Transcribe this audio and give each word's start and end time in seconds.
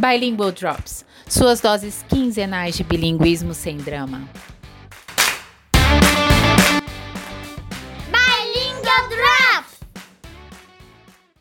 Bilingual 0.00 0.50
Drops, 0.50 1.04
suas 1.28 1.60
doses 1.60 2.02
quinzenais 2.08 2.74
de 2.74 2.82
bilinguismo 2.82 3.52
sem 3.52 3.76
drama. 3.76 4.26
Bilingual 8.06 9.08
Drops! 9.10 9.78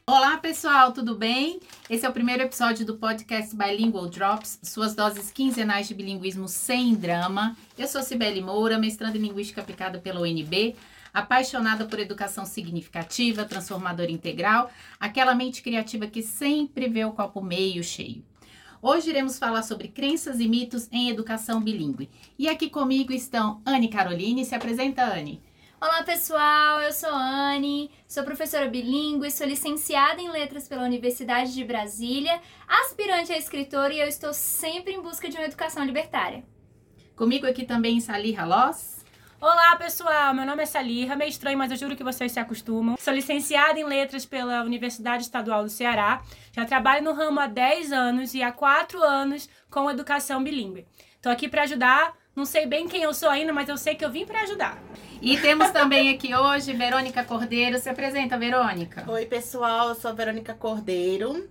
Olá 0.05 0.35
pessoal, 0.39 0.91
tudo 0.91 1.15
bem? 1.15 1.61
Esse 1.89 2.05
é 2.05 2.09
o 2.09 2.11
primeiro 2.11 2.43
episódio 2.43 2.85
do 2.85 2.97
podcast 2.97 3.55
Bilingual 3.55 4.09
Drops, 4.09 4.59
suas 4.61 4.93
doses 4.93 5.31
quinzenais 5.31 5.87
de 5.87 5.93
bilinguismo 5.93 6.49
sem 6.49 6.95
drama. 6.95 7.55
Eu 7.77 7.87
sou 7.87 8.03
Cibele 8.03 8.41
Moura, 8.41 8.77
mestranda 8.77 9.17
em 9.17 9.21
Linguística 9.21 9.61
Aplicada 9.61 9.99
pela 9.99 10.19
UNB, 10.19 10.75
apaixonada 11.13 11.85
por 11.85 11.97
educação 11.97 12.45
significativa, 12.45 13.45
transformadora 13.45 14.11
integral, 14.11 14.69
aquela 14.99 15.33
mente 15.33 15.61
criativa 15.61 16.07
que 16.07 16.21
sempre 16.21 16.89
vê 16.89 17.05
o 17.05 17.13
copo 17.13 17.41
meio 17.41 17.81
cheio. 17.81 18.21
Hoje 18.81 19.09
iremos 19.09 19.37
falar 19.37 19.61
sobre 19.63 19.89
crenças 19.89 20.39
e 20.39 20.47
mitos 20.47 20.87
em 20.89 21.09
educação 21.09 21.59
bilíngue. 21.59 22.09
E 22.37 22.47
aqui 22.47 22.69
comigo 22.69 23.11
estão 23.11 23.61
Anne 23.65 23.89
Caroline. 23.89 24.45
Se 24.45 24.55
apresenta, 24.55 25.03
Anne. 25.03 25.43
Olá 25.81 26.01
pessoal, 26.03 26.81
eu 26.81 26.93
sou 26.93 27.09
Anne, 27.09 27.91
sou 28.07 28.23
professora 28.23 28.69
bilíngue, 28.69 29.29
sou 29.31 29.45
licenciada 29.45 30.21
em 30.21 30.29
letras 30.29 30.67
pela 30.67 30.83
Universidade 30.83 31.53
de 31.53 31.63
Brasília, 31.63 32.41
aspirante 32.67 33.33
a 33.33 33.37
escritora 33.37 33.93
e 33.93 33.99
eu 33.99 34.07
estou 34.07 34.33
sempre 34.33 34.93
em 34.93 35.01
busca 35.01 35.29
de 35.29 35.37
uma 35.37 35.45
educação 35.45 35.83
libertária. 35.83 36.43
Comigo 37.17 37.45
aqui 37.45 37.65
também 37.65 37.99
Salih 37.99 38.37
Loss. 38.45 39.05
Olá, 39.41 39.73
pessoal! 39.77 40.33
Meu 40.33 40.45
nome 40.45 40.63
é 40.63 40.65
Salirra, 40.65 41.15
meio 41.15 41.29
estranho, 41.29 41.57
mas 41.57 41.71
eu 41.71 41.77
juro 41.77 41.95
que 41.95 42.03
vocês 42.03 42.29
se 42.29 42.41
acostumam. 42.41 42.97
Sou 42.99 43.13
licenciada 43.13 43.79
em 43.79 43.85
Letras 43.85 44.25
pela 44.25 44.63
Universidade 44.63 45.23
Estadual 45.23 45.63
do 45.63 45.69
Ceará. 45.69 46.21
Já 46.51 46.65
trabalho 46.65 47.05
no 47.05 47.13
ramo 47.13 47.39
há 47.39 47.47
10 47.47 47.93
anos 47.93 48.33
e 48.33 48.43
há 48.43 48.51
4 48.51 49.01
anos 49.01 49.47
com 49.71 49.89
educação 49.89 50.43
bilíngue. 50.43 50.85
Estou 51.15 51.31
aqui 51.31 51.47
para 51.47 51.63
ajudar. 51.63 52.13
Não 52.35 52.43
sei 52.43 52.65
bem 52.65 52.85
quem 52.89 53.03
eu 53.03 53.13
sou 53.13 53.29
ainda, 53.29 53.53
mas 53.53 53.69
eu 53.69 53.77
sei 53.77 53.95
que 53.95 54.03
eu 54.03 54.11
vim 54.11 54.25
para 54.25 54.41
ajudar. 54.41 54.77
E 55.21 55.37
temos 55.37 55.71
também 55.71 56.13
aqui 56.13 56.35
hoje 56.35 56.73
Verônica 56.73 57.23
Cordeiro. 57.23 57.79
Se 57.79 57.87
apresenta, 57.87 58.37
Verônica. 58.37 59.09
Oi, 59.09 59.25
pessoal. 59.25 59.87
Eu 59.87 59.95
sou 59.95 60.11
a 60.11 60.13
Verônica 60.13 60.53
Cordeiro. 60.53 61.49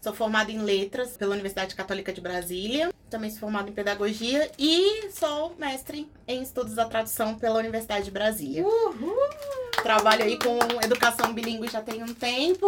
Sou 0.00 0.14
formada 0.14 0.50
em 0.50 0.58
letras 0.58 1.14
pela 1.14 1.32
Universidade 1.32 1.74
Católica 1.74 2.10
de 2.10 2.22
Brasília. 2.22 2.90
Também 3.10 3.28
sou 3.28 3.40
formada 3.40 3.68
em 3.68 3.72
pedagogia 3.74 4.50
e 4.58 5.10
sou 5.10 5.54
mestre 5.58 6.10
em 6.26 6.42
estudos 6.42 6.74
da 6.74 6.86
tradução 6.86 7.34
pela 7.34 7.58
Universidade 7.58 8.06
de 8.06 8.10
Brasília. 8.10 8.66
Uhul. 8.66 9.14
Trabalho 9.82 10.24
aí 10.24 10.38
com 10.38 10.58
educação 10.82 11.34
bilíngue 11.34 11.68
já 11.68 11.82
tem 11.82 12.02
um 12.02 12.14
tempo. 12.14 12.66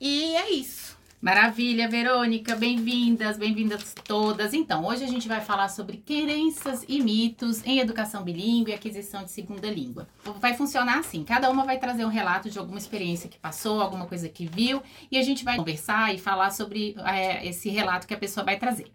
E 0.00 0.36
é 0.36 0.50
isso. 0.50 0.93
Maravilha, 1.24 1.88
Verônica, 1.88 2.54
bem-vindas, 2.54 3.38
bem-vindas 3.38 3.94
todas. 4.04 4.52
Então, 4.52 4.84
hoje 4.84 5.04
a 5.04 5.06
gente 5.06 5.26
vai 5.26 5.40
falar 5.40 5.70
sobre 5.70 5.96
crenças 5.96 6.84
e 6.86 7.00
mitos 7.00 7.64
em 7.64 7.78
educação 7.78 8.22
bilíngue 8.22 8.70
e 8.70 8.74
aquisição 8.74 9.24
de 9.24 9.30
segunda 9.30 9.66
língua. 9.70 10.06
Vai 10.38 10.52
funcionar 10.52 10.98
assim: 10.98 11.24
cada 11.24 11.48
uma 11.48 11.64
vai 11.64 11.78
trazer 11.78 12.04
um 12.04 12.10
relato 12.10 12.50
de 12.50 12.58
alguma 12.58 12.76
experiência 12.76 13.26
que 13.26 13.38
passou, 13.38 13.80
alguma 13.80 14.04
coisa 14.04 14.28
que 14.28 14.44
viu, 14.44 14.82
e 15.10 15.16
a 15.16 15.22
gente 15.22 15.46
vai 15.46 15.56
conversar 15.56 16.14
e 16.14 16.18
falar 16.18 16.50
sobre 16.50 16.94
é, 17.06 17.48
esse 17.48 17.70
relato 17.70 18.06
que 18.06 18.12
a 18.12 18.18
pessoa 18.18 18.44
vai 18.44 18.58
trazer. 18.58 18.92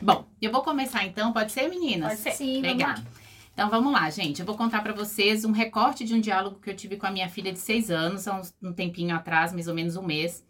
Bom, 0.00 0.28
eu 0.40 0.52
vou 0.52 0.62
começar 0.62 1.04
então, 1.04 1.32
pode 1.32 1.50
ser, 1.50 1.68
meninas? 1.68 2.10
Pode 2.10 2.20
ser. 2.20 2.32
Sim, 2.34 2.62
Legal. 2.62 2.94
vamos 2.94 3.04
lá. 3.04 3.19
Então 3.60 3.68
vamos 3.68 3.92
lá, 3.92 4.08
gente. 4.08 4.40
Eu 4.40 4.46
vou 4.46 4.56
contar 4.56 4.80
para 4.80 4.94
vocês 4.94 5.44
um 5.44 5.52
recorte 5.52 6.02
de 6.02 6.14
um 6.14 6.18
diálogo 6.18 6.58
que 6.60 6.70
eu 6.70 6.74
tive 6.74 6.96
com 6.96 7.06
a 7.06 7.10
minha 7.10 7.28
filha 7.28 7.52
de 7.52 7.58
seis 7.58 7.90
anos, 7.90 8.26
há 8.26 8.40
um 8.62 8.72
tempinho 8.72 9.14
atrás, 9.14 9.52
mais 9.52 9.68
ou 9.68 9.74
menos 9.74 9.96
um 9.96 10.02
mês. 10.02 10.42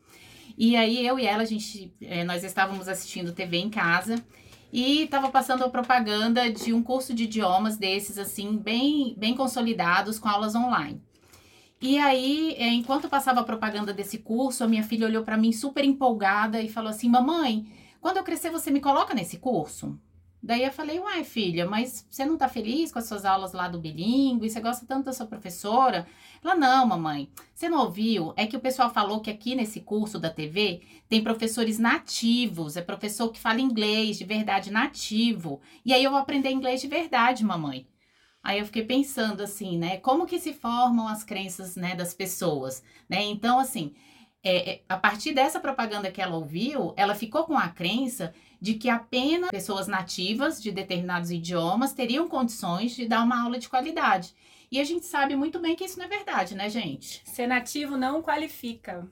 E 0.56 0.76
aí 0.76 1.04
eu 1.04 1.18
e 1.18 1.26
ela, 1.26 1.42
a 1.42 1.44
gente, 1.44 1.92
é, 2.00 2.22
nós 2.22 2.44
estávamos 2.44 2.86
assistindo 2.86 3.32
TV 3.32 3.56
em 3.56 3.68
casa 3.68 4.24
e 4.72 5.02
estava 5.02 5.28
passando 5.28 5.64
a 5.64 5.68
propaganda 5.68 6.52
de 6.52 6.72
um 6.72 6.84
curso 6.84 7.12
de 7.12 7.24
idiomas 7.24 7.76
desses, 7.76 8.16
assim, 8.16 8.56
bem, 8.56 9.16
bem 9.18 9.34
consolidados, 9.34 10.20
com 10.20 10.28
aulas 10.28 10.54
online. 10.54 11.02
E 11.82 11.98
aí, 11.98 12.54
é, 12.58 12.68
enquanto 12.68 13.08
passava 13.08 13.40
a 13.40 13.44
propaganda 13.44 13.92
desse 13.92 14.18
curso, 14.18 14.62
a 14.62 14.68
minha 14.68 14.84
filha 14.84 15.08
olhou 15.08 15.24
para 15.24 15.36
mim 15.36 15.50
super 15.50 15.84
empolgada 15.84 16.62
e 16.62 16.68
falou 16.68 16.90
assim: 16.90 17.08
Mamãe, 17.08 17.66
quando 18.00 18.18
eu 18.18 18.22
crescer, 18.22 18.50
você 18.50 18.70
me 18.70 18.80
coloca 18.80 19.14
nesse 19.14 19.38
curso? 19.38 19.98
Daí 20.42 20.64
eu 20.64 20.72
falei, 20.72 20.98
uai, 20.98 21.22
filha, 21.22 21.66
mas 21.68 22.06
você 22.08 22.24
não 22.24 22.36
tá 22.36 22.48
feliz 22.48 22.90
com 22.90 22.98
as 22.98 23.06
suas 23.06 23.26
aulas 23.26 23.52
lá 23.52 23.68
do 23.68 23.78
bilíngue? 23.78 24.48
Você 24.48 24.58
gosta 24.58 24.86
tanto 24.86 25.04
da 25.04 25.12
sua 25.12 25.26
professora? 25.26 26.06
Ela, 26.42 26.54
não, 26.54 26.86
mamãe, 26.86 27.28
você 27.54 27.68
não 27.68 27.80
ouviu? 27.80 28.32
É 28.36 28.46
que 28.46 28.56
o 28.56 28.60
pessoal 28.60 28.88
falou 28.88 29.20
que 29.20 29.30
aqui 29.30 29.54
nesse 29.54 29.80
curso 29.80 30.18
da 30.18 30.30
TV 30.30 30.80
tem 31.10 31.22
professores 31.22 31.78
nativos, 31.78 32.76
é 32.78 32.80
professor 32.80 33.30
que 33.30 33.38
fala 33.38 33.60
inglês 33.60 34.16
de 34.16 34.24
verdade 34.24 34.70
nativo. 34.70 35.60
E 35.84 35.92
aí 35.92 36.02
eu 36.02 36.10
vou 36.10 36.20
aprender 36.20 36.50
inglês 36.50 36.80
de 36.80 36.88
verdade, 36.88 37.44
mamãe. 37.44 37.86
Aí 38.42 38.58
eu 38.58 38.64
fiquei 38.64 38.84
pensando 38.84 39.42
assim, 39.42 39.76
né? 39.76 39.98
Como 39.98 40.26
que 40.26 40.40
se 40.40 40.54
formam 40.54 41.06
as 41.06 41.22
crenças, 41.22 41.76
né, 41.76 41.94
das 41.94 42.14
pessoas, 42.14 42.82
né? 43.06 43.22
Então, 43.22 43.58
assim, 43.58 43.94
é, 44.42 44.70
é, 44.70 44.82
a 44.88 44.96
partir 44.96 45.34
dessa 45.34 45.60
propaganda 45.60 46.10
que 46.10 46.22
ela 46.22 46.36
ouviu, 46.36 46.94
ela 46.96 47.14
ficou 47.14 47.44
com 47.44 47.58
a 47.58 47.68
crença 47.68 48.32
de 48.60 48.74
que 48.74 48.88
apenas 48.88 49.50
pessoas 49.50 49.86
nativas 49.86 50.62
de 50.62 50.70
determinados 50.70 51.30
idiomas 51.30 51.92
teriam 51.92 52.28
condições 52.28 52.94
de 52.94 53.06
dar 53.06 53.22
uma 53.22 53.42
aula 53.42 53.58
de 53.58 53.68
qualidade. 53.68 54.34
E 54.70 54.80
a 54.80 54.84
gente 54.84 55.06
sabe 55.06 55.34
muito 55.34 55.58
bem 55.58 55.74
que 55.74 55.84
isso 55.84 55.98
não 55.98 56.06
é 56.06 56.08
verdade, 56.08 56.54
né, 56.54 56.68
gente? 56.68 57.22
Ser 57.24 57.46
nativo 57.46 57.96
não 57.96 58.22
qualifica. 58.22 59.08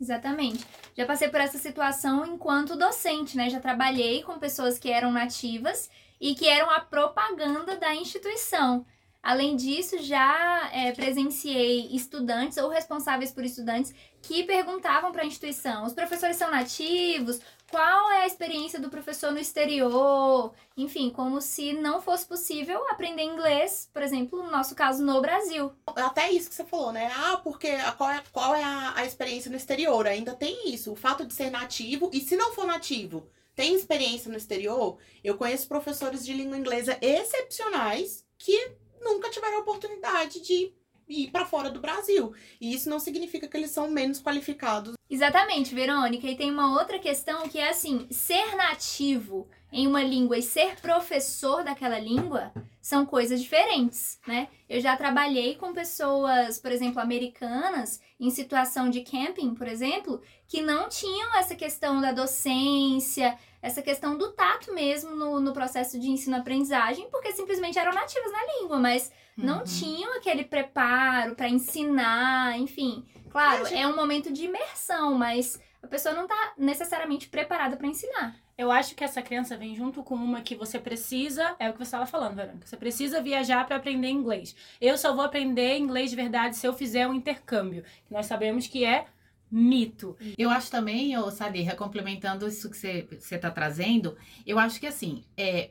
Exatamente. 0.00 0.64
Já 0.96 1.04
passei 1.06 1.28
por 1.28 1.40
essa 1.40 1.58
situação 1.58 2.26
enquanto 2.26 2.76
docente, 2.76 3.36
né? 3.36 3.50
Já 3.50 3.60
trabalhei 3.60 4.22
com 4.22 4.38
pessoas 4.38 4.78
que 4.78 4.90
eram 4.90 5.12
nativas 5.12 5.90
e 6.20 6.34
que 6.34 6.48
eram 6.48 6.70
a 6.70 6.80
propaganda 6.80 7.76
da 7.76 7.94
instituição. 7.94 8.86
Além 9.22 9.54
disso, 9.54 9.98
já 10.02 10.68
é, 10.72 10.90
presenciei 10.90 11.94
estudantes 11.94 12.58
ou 12.58 12.68
responsáveis 12.68 13.30
por 13.30 13.44
estudantes 13.44 13.94
que 14.20 14.42
perguntavam 14.42 15.12
para 15.12 15.22
a 15.22 15.26
instituição: 15.26 15.84
os 15.84 15.92
professores 15.92 16.36
são 16.36 16.50
nativos? 16.50 17.40
Qual 17.72 18.10
é 18.10 18.24
a 18.24 18.26
experiência 18.26 18.78
do 18.78 18.90
professor 18.90 19.32
no 19.32 19.38
exterior? 19.38 20.52
Enfim, 20.76 21.08
como 21.08 21.40
se 21.40 21.72
não 21.72 22.02
fosse 22.02 22.26
possível 22.26 22.86
aprender 22.90 23.22
inglês, 23.22 23.88
por 23.90 24.02
exemplo, 24.02 24.42
no 24.42 24.50
nosso 24.50 24.74
caso, 24.74 25.02
no 25.02 25.22
Brasil. 25.22 25.72
Até 25.86 26.30
isso 26.30 26.50
que 26.50 26.54
você 26.54 26.66
falou, 26.66 26.92
né? 26.92 27.10
Ah, 27.16 27.40
porque 27.42 27.70
qual 27.96 28.10
é, 28.10 28.22
qual 28.30 28.54
é 28.54 28.62
a, 28.62 28.92
a 28.96 29.06
experiência 29.06 29.50
no 29.50 29.56
exterior? 29.56 30.06
Ainda 30.06 30.34
tem 30.34 30.70
isso. 30.70 30.92
O 30.92 30.96
fato 30.96 31.24
de 31.24 31.32
ser 31.32 31.48
nativo, 31.48 32.10
e 32.12 32.20
se 32.20 32.36
não 32.36 32.52
for 32.52 32.66
nativo, 32.66 33.26
tem 33.54 33.74
experiência 33.74 34.30
no 34.30 34.36
exterior, 34.36 34.98
eu 35.24 35.38
conheço 35.38 35.66
professores 35.66 36.26
de 36.26 36.34
língua 36.34 36.58
inglesa 36.58 36.98
excepcionais 37.00 38.22
que 38.36 38.72
nunca 39.00 39.30
tiveram 39.30 39.56
a 39.56 39.60
oportunidade 39.60 40.42
de 40.42 40.74
ir 41.08 41.30
para 41.30 41.46
fora 41.46 41.70
do 41.70 41.80
Brasil. 41.80 42.34
E 42.60 42.74
isso 42.74 42.90
não 42.90 43.00
significa 43.00 43.48
que 43.48 43.56
eles 43.56 43.70
são 43.70 43.90
menos 43.90 44.20
qualificados. 44.20 44.94
Exatamente, 45.12 45.74
Verônica. 45.74 46.26
E 46.26 46.34
tem 46.34 46.50
uma 46.50 46.72
outra 46.78 46.98
questão 46.98 47.46
que 47.46 47.58
é 47.58 47.68
assim: 47.68 48.06
ser 48.10 48.56
nativo 48.56 49.46
em 49.70 49.86
uma 49.86 50.02
língua 50.02 50.38
e 50.38 50.42
ser 50.42 50.80
professor 50.80 51.62
daquela 51.62 51.98
língua 51.98 52.50
são 52.80 53.04
coisas 53.04 53.40
diferentes, 53.42 54.18
né? 54.26 54.48
Eu 54.68 54.80
já 54.80 54.96
trabalhei 54.96 55.54
com 55.54 55.72
pessoas, 55.74 56.58
por 56.58 56.72
exemplo, 56.72 56.98
americanas, 57.00 58.00
em 58.18 58.30
situação 58.30 58.88
de 58.88 59.02
camping, 59.02 59.54
por 59.54 59.68
exemplo, 59.68 60.20
que 60.48 60.62
não 60.62 60.88
tinham 60.88 61.36
essa 61.36 61.54
questão 61.54 62.00
da 62.00 62.10
docência, 62.12 63.36
essa 63.60 63.82
questão 63.82 64.16
do 64.16 64.32
tato 64.32 64.72
mesmo 64.74 65.14
no, 65.14 65.38
no 65.40 65.52
processo 65.52 65.98
de 66.00 66.08
ensino-aprendizagem, 66.08 67.08
porque 67.10 67.32
simplesmente 67.32 67.78
eram 67.78 67.92
nativas 67.92 68.32
na 68.32 68.44
língua, 68.60 68.78
mas 68.78 69.12
não 69.36 69.58
Uhum. 69.58 69.64
tinham 69.64 70.16
aquele 70.16 70.44
preparo 70.44 71.34
para 71.34 71.48
ensinar, 71.48 72.58
enfim. 72.58 73.04
Claro, 73.32 73.62
É, 73.62 73.68
gente- 73.70 73.78
é 73.80 73.88
um 73.88 73.96
momento 73.96 74.32
de 74.32 74.44
imersão, 74.44 75.14
mas 75.16 75.60
a 75.82 75.86
pessoa 75.86 76.14
não 76.14 76.26
tá 76.28 76.52
necessariamente 76.56 77.28
preparada 77.28 77.76
para 77.76 77.86
ensinar. 77.88 78.36
Eu 78.56 78.70
acho 78.70 78.94
que 78.94 79.02
essa 79.02 79.22
crença 79.22 79.56
vem 79.56 79.74
junto 79.74 80.02
com 80.02 80.14
uma 80.14 80.42
que 80.42 80.54
você 80.54 80.78
precisa, 80.78 81.56
é 81.58 81.68
o 81.68 81.72
que 81.72 81.78
você 81.78 81.84
estava 81.84 82.06
falando, 82.06 82.36
Verônica. 82.36 82.66
Você 82.66 82.76
precisa 82.76 83.20
viajar 83.22 83.66
para 83.66 83.76
aprender 83.76 84.08
inglês. 84.08 84.54
Eu 84.80 84.96
só 84.98 85.12
vou 85.14 85.24
aprender 85.24 85.78
inglês 85.78 86.10
de 86.10 86.16
verdade 86.16 86.56
se 86.56 86.66
eu 86.66 86.72
fizer 86.72 87.08
um 87.08 87.14
intercâmbio, 87.14 87.82
que 88.06 88.12
nós 88.12 88.26
sabemos 88.26 88.66
que 88.66 88.84
é 88.84 89.06
mito. 89.50 90.16
Eu 90.38 90.50
acho 90.50 90.70
também, 90.70 91.16
ô 91.18 91.30
Sadirra, 91.30 91.74
complementando 91.74 92.46
isso 92.46 92.70
que 92.70 92.76
você 92.76 93.08
está 93.30 93.50
trazendo, 93.50 94.16
eu 94.46 94.58
acho 94.58 94.78
que 94.78 94.86
assim, 94.86 95.24
é, 95.36 95.70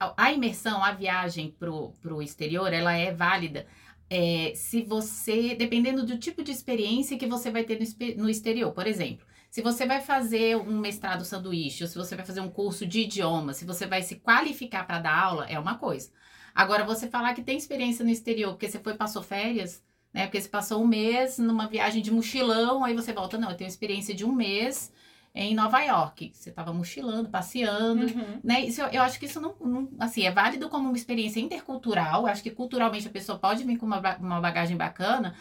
a, 0.00 0.12
a 0.16 0.32
imersão, 0.32 0.82
a 0.82 0.92
viagem 0.92 1.50
pro, 1.58 1.92
pro 2.00 2.20
exterior, 2.22 2.72
ela 2.72 2.92
é 2.94 3.12
válida 3.12 3.66
é, 4.14 4.52
se 4.54 4.82
você, 4.82 5.54
dependendo 5.54 6.04
do 6.04 6.18
tipo 6.18 6.44
de 6.44 6.52
experiência 6.52 7.16
que 7.16 7.26
você 7.26 7.50
vai 7.50 7.64
ter 7.64 7.80
no, 7.80 8.24
no 8.24 8.28
exterior. 8.28 8.70
Por 8.70 8.86
exemplo, 8.86 9.26
se 9.50 9.62
você 9.62 9.86
vai 9.86 10.02
fazer 10.02 10.54
um 10.54 10.78
mestrado 10.78 11.24
sanduíche, 11.24 11.82
ou 11.82 11.88
se 11.88 11.96
você 11.96 12.14
vai 12.14 12.22
fazer 12.22 12.42
um 12.42 12.50
curso 12.50 12.84
de 12.84 13.00
idioma, 13.00 13.54
se 13.54 13.64
você 13.64 13.86
vai 13.86 14.02
se 14.02 14.16
qualificar 14.16 14.86
para 14.86 14.98
dar 14.98 15.18
aula, 15.18 15.46
é 15.46 15.58
uma 15.58 15.78
coisa. 15.78 16.10
Agora, 16.54 16.84
você 16.84 17.08
falar 17.08 17.32
que 17.32 17.42
tem 17.42 17.56
experiência 17.56 18.04
no 18.04 18.10
exterior 18.10 18.52
porque 18.52 18.68
você 18.68 18.78
foi 18.78 18.92
passou 18.92 19.22
férias, 19.22 19.82
né? 20.12 20.26
Porque 20.26 20.42
você 20.42 20.48
passou 20.48 20.82
um 20.82 20.86
mês 20.86 21.38
numa 21.38 21.66
viagem 21.66 22.02
de 22.02 22.10
mochilão, 22.10 22.84
aí 22.84 22.94
você 22.94 23.14
volta, 23.14 23.38
não, 23.38 23.48
eu 23.50 23.56
tenho 23.56 23.68
experiência 23.68 24.14
de 24.14 24.26
um 24.26 24.32
mês 24.32 24.92
em 25.34 25.54
Nova 25.54 25.80
York. 25.80 26.30
Você 26.34 26.50
estava 26.50 26.72
mochilando, 26.72 27.28
passeando, 27.28 28.04
Uhum. 28.06 28.40
né? 28.44 28.60
Isso, 28.60 28.82
eu- 28.82 29.02
acho 29.02 29.18
que 29.18 29.26
isso 29.26 29.40
não, 29.40 29.54
não- 29.60 29.88
assim, 29.98 30.22
é 30.24 30.30
válido 30.30 30.68
como 30.68 30.88
uma 30.88 30.96
experiência 30.96 31.40
intercultural. 31.40 32.22
Eu 32.22 32.26
acho 32.26 32.42
que 32.42 32.50
culturalmente 32.50 33.06
a 33.06 33.10
pessoa 33.10 33.38
pode 33.38 33.64
vir 33.64 33.78
com 33.78 33.86
uma, 33.86 34.00
uma 34.18 34.40
bagagem 34.40 34.76
bacana, 34.76 35.34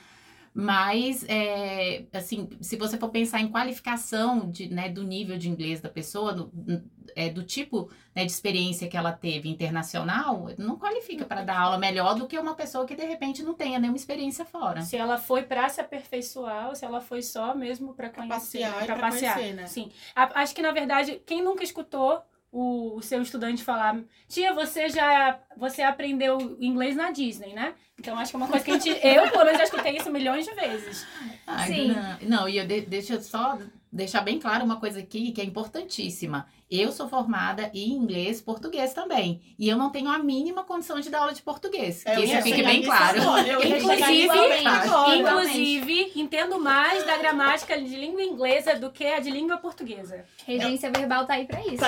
mas, 0.53 1.23
é, 1.29 2.05
assim, 2.13 2.49
se 2.59 2.75
você 2.75 2.97
for 2.97 3.09
pensar 3.09 3.39
em 3.39 3.47
qualificação 3.49 4.49
de, 4.51 4.67
né, 4.69 4.89
do 4.89 5.03
nível 5.03 5.37
de 5.37 5.49
inglês 5.49 5.79
da 5.79 5.87
pessoa, 5.89 6.33
do, 6.33 6.51
é, 7.15 7.29
do 7.29 7.43
tipo 7.43 7.89
né, 8.13 8.25
de 8.25 8.31
experiência 8.31 8.87
que 8.89 8.97
ela 8.97 9.11
teve 9.13 9.47
internacional, 9.49 10.49
não 10.57 10.77
qualifica 10.77 11.23
para 11.25 11.43
dar 11.43 11.57
aula 11.59 11.77
melhor 11.77 12.15
do 12.15 12.27
que 12.27 12.37
uma 12.37 12.53
pessoa 12.55 12.85
que 12.85 12.95
de 12.95 13.05
repente 13.05 13.43
não 13.43 13.53
tenha 13.53 13.79
nenhuma 13.79 13.97
experiência 13.97 14.43
fora. 14.43 14.81
Se 14.81 14.97
ela 14.97 15.17
foi 15.17 15.43
pra 15.43 15.69
se 15.69 15.79
aperfeiçoar 15.79 16.69
ou 16.69 16.75
se 16.75 16.83
ela 16.83 16.99
foi 16.99 17.21
só 17.21 17.55
mesmo 17.55 17.93
pra 17.93 18.09
conhecer, 18.09 18.33
passear 18.59 18.85
pra 18.85 18.95
pra 18.95 19.09
passear. 19.09 19.33
conhecer, 19.35 19.53
né? 19.53 19.67
Sim. 19.67 19.89
A- 20.15 20.41
acho 20.41 20.53
que 20.53 20.61
na 20.61 20.71
verdade, 20.71 21.21
quem 21.25 21.41
nunca 21.41 21.63
escutou 21.63 22.21
o, 22.51 22.97
o 22.97 23.01
seu 23.01 23.21
estudante 23.21 23.63
falar, 23.63 24.03
tia, 24.27 24.53
você 24.53 24.89
já 24.89 25.39
você 25.55 25.81
aprendeu 25.81 26.57
inglês 26.59 26.95
na 26.97 27.09
Disney, 27.11 27.53
né? 27.53 27.73
Então 28.01 28.17
acho 28.17 28.31
que 28.31 28.35
é 28.35 28.39
uma 28.39 28.47
coisa 28.47 28.65
que 28.65 28.71
a 28.71 28.79
gente, 28.79 28.89
eu 29.05 29.29
pelo 29.29 29.45
menos 29.45 29.59
já 29.59 29.63
escutei 29.65 29.95
isso 29.95 30.09
milhões 30.11 30.43
de 30.43 30.53
vezes. 30.55 31.05
Ai, 31.45 31.67
Sim. 31.67 31.87
Não, 31.93 32.39
não, 32.39 32.49
e 32.49 32.57
eu 32.57 32.65
de- 32.65 32.81
deixa 32.81 33.13
eu 33.13 33.21
só 33.21 33.59
deixar 33.93 34.21
bem 34.21 34.39
claro 34.39 34.63
uma 34.65 34.77
coisa 34.79 34.99
aqui 34.99 35.31
que 35.31 35.39
é 35.41 35.43
importantíssima. 35.43 36.47
Eu 36.69 36.91
sou 36.93 37.09
formada 37.09 37.69
em 37.73 37.91
inglês 37.91 38.39
e 38.39 38.43
português 38.43 38.93
também. 38.93 39.41
E 39.59 39.67
eu 39.67 39.77
não 39.77 39.89
tenho 39.89 40.09
a 40.09 40.17
mínima 40.17 40.63
condição 40.63 40.97
de 41.01 41.09
dar 41.09 41.19
aula 41.19 41.33
de 41.33 41.41
português. 41.41 42.01
É, 42.05 42.15
eu 42.15 42.21
que 42.21 42.27
isso 42.31 42.41
fique 42.43 42.63
bem 42.63 42.81
claro. 42.83 43.17
eu 43.45 43.61
Inclusive- 43.77 44.65
agora. 44.65 45.15
Inclusive, 45.17 46.11
entendo 46.15 46.57
mais 46.61 47.05
da 47.05 47.17
gramática 47.17 47.77
de 47.79 47.93
língua 47.97 48.23
inglesa 48.23 48.75
do 48.75 48.89
que 48.89 49.05
a 49.05 49.19
de 49.19 49.29
língua 49.29 49.57
portuguesa. 49.57 50.23
Regência 50.47 50.89
verbal 50.89 51.25
tá 51.27 51.33
aí 51.33 51.45
pra 51.45 51.59
isso. 51.67 51.83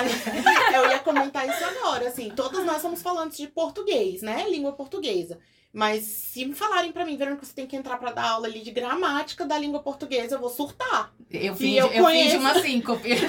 Eu 0.74 0.90
ia 0.90 0.98
comentar 0.98 1.48
isso 1.48 1.64
agora, 1.64 2.08
assim, 2.08 2.28
todos 2.36 2.62
nós 2.66 2.82
somos 2.82 3.00
falantes 3.00 3.38
de 3.38 3.48
português, 3.48 4.20
né? 4.20 4.44
Língua 4.50 4.72
portuguesa. 4.72 5.38
Mas 5.74 6.04
se 6.04 6.44
me 6.44 6.54
falarem 6.54 6.92
pra 6.92 7.04
mim, 7.04 7.16
Verônica, 7.16 7.44
você 7.44 7.52
tem 7.52 7.66
que 7.66 7.74
entrar 7.74 7.98
pra 7.98 8.12
dar 8.12 8.30
aula 8.30 8.46
ali 8.46 8.60
de 8.60 8.70
gramática 8.70 9.44
da 9.44 9.58
língua 9.58 9.80
portuguesa, 9.80 10.36
eu 10.36 10.40
vou 10.40 10.48
surtar. 10.48 11.12
Eu 11.28 11.56
fiz, 11.56 11.76
eu 11.76 11.88
eu, 11.88 12.38
uma 12.38 12.54
síncope. 12.60 13.10
Sim. 13.18 13.26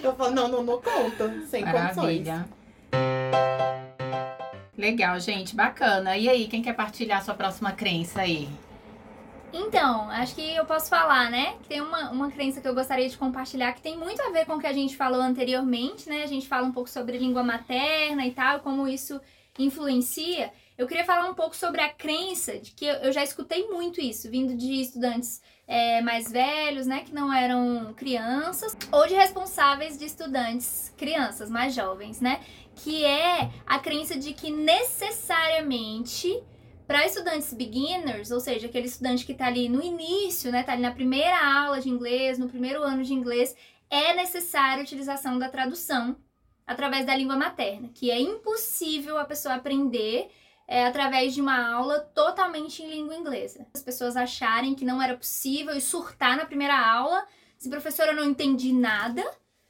Eu 0.00 0.14
falo, 0.14 0.30
não, 0.30 0.46
não, 0.46 0.62
não 0.62 0.80
conta, 0.80 1.28
sem 1.48 1.64
condições. 1.64 1.96
Maravilha. 1.96 2.48
Legal, 4.78 5.18
gente, 5.18 5.56
bacana. 5.56 6.16
E 6.16 6.28
aí, 6.28 6.46
quem 6.46 6.62
quer 6.62 6.74
partilhar 6.74 7.24
sua 7.24 7.34
próxima 7.34 7.72
crença 7.72 8.20
aí? 8.20 8.48
Então, 9.52 10.08
acho 10.10 10.36
que 10.36 10.54
eu 10.54 10.64
posso 10.64 10.88
falar, 10.88 11.28
né? 11.28 11.56
Que 11.62 11.70
tem 11.70 11.80
uma, 11.80 12.10
uma 12.10 12.30
crença 12.30 12.60
que 12.60 12.68
eu 12.68 12.74
gostaria 12.74 13.08
de 13.08 13.16
compartilhar 13.16 13.72
que 13.72 13.82
tem 13.82 13.98
muito 13.98 14.22
a 14.22 14.30
ver 14.30 14.46
com 14.46 14.54
o 14.54 14.60
que 14.60 14.66
a 14.68 14.72
gente 14.72 14.96
falou 14.96 15.20
anteriormente, 15.20 16.08
né? 16.08 16.22
A 16.22 16.28
gente 16.28 16.46
fala 16.46 16.68
um 16.68 16.72
pouco 16.72 16.88
sobre 16.88 17.18
língua 17.18 17.42
materna 17.42 18.24
e 18.24 18.30
tal, 18.30 18.60
como 18.60 18.86
isso 18.86 19.20
influencia. 19.58 20.52
Eu 20.76 20.86
queria 20.86 21.04
falar 21.04 21.28
um 21.30 21.34
pouco 21.34 21.54
sobre 21.54 21.80
a 21.80 21.88
crença 21.88 22.58
de 22.58 22.72
que 22.72 22.84
eu, 22.84 23.12
já 23.12 23.22
escutei 23.22 23.68
muito 23.68 24.00
isso, 24.00 24.28
vindo 24.30 24.56
de 24.56 24.80
estudantes 24.80 25.40
é, 25.66 26.00
mais 26.02 26.30
velhos, 26.30 26.86
né? 26.86 27.04
Que 27.04 27.14
não 27.14 27.32
eram 27.32 27.94
crianças, 27.94 28.76
ou 28.90 29.06
de 29.06 29.14
responsáveis 29.14 29.96
de 29.96 30.04
estudantes 30.04 30.92
crianças 30.96 31.48
mais 31.48 31.74
jovens, 31.74 32.20
né? 32.20 32.40
Que 32.74 33.04
é 33.04 33.50
a 33.64 33.78
crença 33.78 34.18
de 34.18 34.34
que 34.34 34.50
necessariamente 34.50 36.42
para 36.86 37.06
estudantes 37.06 37.52
beginners, 37.54 38.30
ou 38.30 38.40
seja, 38.40 38.66
aquele 38.66 38.86
estudante 38.86 39.24
que 39.24 39.32
está 39.32 39.46
ali 39.46 39.68
no 39.70 39.82
início, 39.82 40.52
né, 40.52 40.62
tá 40.62 40.72
ali 40.72 40.82
na 40.82 40.90
primeira 40.90 41.38
aula 41.42 41.80
de 41.80 41.88
inglês, 41.88 42.38
no 42.38 42.46
primeiro 42.46 42.82
ano 42.82 43.02
de 43.02 43.14
inglês, 43.14 43.56
é 43.88 44.14
necessária 44.14 44.80
a 44.80 44.82
utilização 44.82 45.38
da 45.38 45.48
tradução 45.48 46.16
através 46.66 47.04
da 47.04 47.16
língua 47.16 47.36
materna, 47.36 47.90
que 47.94 48.10
é 48.10 48.20
impossível 48.20 49.18
a 49.18 49.24
pessoa 49.24 49.54
aprender 49.54 50.30
é, 50.66 50.86
através 50.86 51.34
de 51.34 51.40
uma 51.40 51.74
aula 51.74 52.00
totalmente 52.00 52.82
em 52.82 52.90
língua 52.90 53.14
inglesa. 53.14 53.66
As 53.74 53.82
pessoas 53.82 54.16
acharem 54.16 54.74
que 54.74 54.84
não 54.84 55.00
era 55.00 55.16
possível 55.16 55.76
e 55.76 55.80
surtar 55.80 56.36
na 56.36 56.46
primeira 56.46 56.78
aula, 56.78 57.26
se 57.58 57.68
professora 57.68 58.12
não 58.12 58.24
entendi 58.24 58.72
nada, 58.72 59.22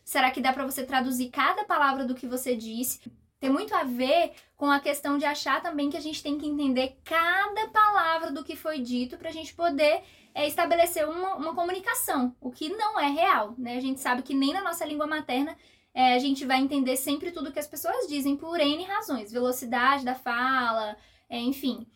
será 0.04 0.30
que 0.30 0.40
dá 0.40 0.52
para 0.52 0.64
você 0.64 0.84
traduzir 0.84 1.30
cada 1.30 1.64
palavra 1.64 2.04
do 2.04 2.14
que 2.14 2.26
você 2.26 2.54
disse? 2.54 3.00
Tem 3.40 3.50
muito 3.50 3.74
a 3.74 3.84
ver 3.84 4.32
com 4.56 4.70
a 4.70 4.80
questão 4.80 5.18
de 5.18 5.24
achar 5.24 5.60
também 5.60 5.90
que 5.90 5.96
a 5.96 6.00
gente 6.00 6.22
tem 6.22 6.38
que 6.38 6.46
entender 6.46 6.96
cada 7.04 7.68
palavra 7.68 8.30
do 8.30 8.42
que 8.42 8.56
foi 8.56 8.78
dito 8.78 9.18
para 9.18 9.28
a 9.28 9.32
gente 9.32 9.52
poder 9.52 10.02
é, 10.34 10.46
estabelecer 10.46 11.06
uma, 11.06 11.34
uma 11.34 11.54
comunicação, 11.54 12.34
o 12.40 12.50
que 12.50 12.70
não 12.70 12.98
é 12.98 13.08
real, 13.08 13.54
né? 13.58 13.76
A 13.76 13.80
gente 13.80 14.00
sabe 14.00 14.22
que 14.22 14.34
nem 14.34 14.52
na 14.52 14.62
nossa 14.62 14.84
língua 14.84 15.06
materna 15.06 15.56
é, 15.94 16.14
a 16.14 16.18
gente 16.18 16.44
vai 16.44 16.58
entender 16.58 16.96
sempre 16.96 17.30
tudo 17.30 17.52
que 17.52 17.58
as 17.58 17.68
pessoas 17.68 18.08
dizem 18.08 18.36
por 18.36 18.58
N 18.60 18.82
razões, 18.84 19.30
velocidade 19.30 20.04
da 20.04 20.14
fala, 20.14 20.96
é, 21.28 21.38
enfim. 21.38 21.86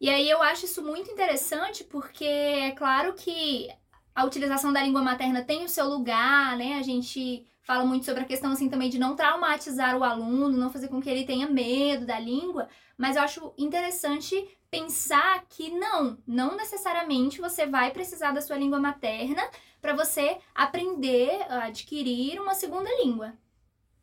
E 0.00 0.08
aí 0.08 0.28
eu 0.30 0.40
acho 0.42 0.66
isso 0.66 0.82
muito 0.82 1.10
interessante 1.10 1.82
porque 1.84 2.24
é 2.24 2.70
claro 2.72 3.14
que 3.14 3.68
a 4.14 4.24
utilização 4.24 4.72
da 4.72 4.82
língua 4.82 5.02
materna 5.02 5.42
tem 5.42 5.64
o 5.64 5.68
seu 5.68 5.88
lugar, 5.88 6.56
né? 6.56 6.74
A 6.78 6.82
gente 6.82 7.44
fala 7.64 7.84
muito 7.84 8.04
sobre 8.04 8.22
a 8.22 8.26
questão 8.26 8.52
assim 8.52 8.68
também 8.68 8.90
de 8.90 8.98
não 8.98 9.16
traumatizar 9.16 9.96
o 9.96 10.04
aluno, 10.04 10.56
não 10.56 10.70
fazer 10.70 10.88
com 10.88 11.00
que 11.00 11.10
ele 11.10 11.24
tenha 11.24 11.48
medo 11.48 12.06
da 12.06 12.20
língua, 12.20 12.68
mas 12.96 13.16
eu 13.16 13.22
acho 13.22 13.52
interessante 13.58 14.36
pensar 14.70 15.44
que 15.48 15.70
não, 15.70 16.18
não 16.26 16.56
necessariamente 16.56 17.40
você 17.40 17.66
vai 17.66 17.90
precisar 17.90 18.32
da 18.32 18.40
sua 18.40 18.56
língua 18.56 18.78
materna 18.78 19.42
para 19.80 19.94
você 19.94 20.38
aprender, 20.54 21.42
adquirir 21.48 22.40
uma 22.40 22.54
segunda 22.54 22.90
língua. 23.02 23.34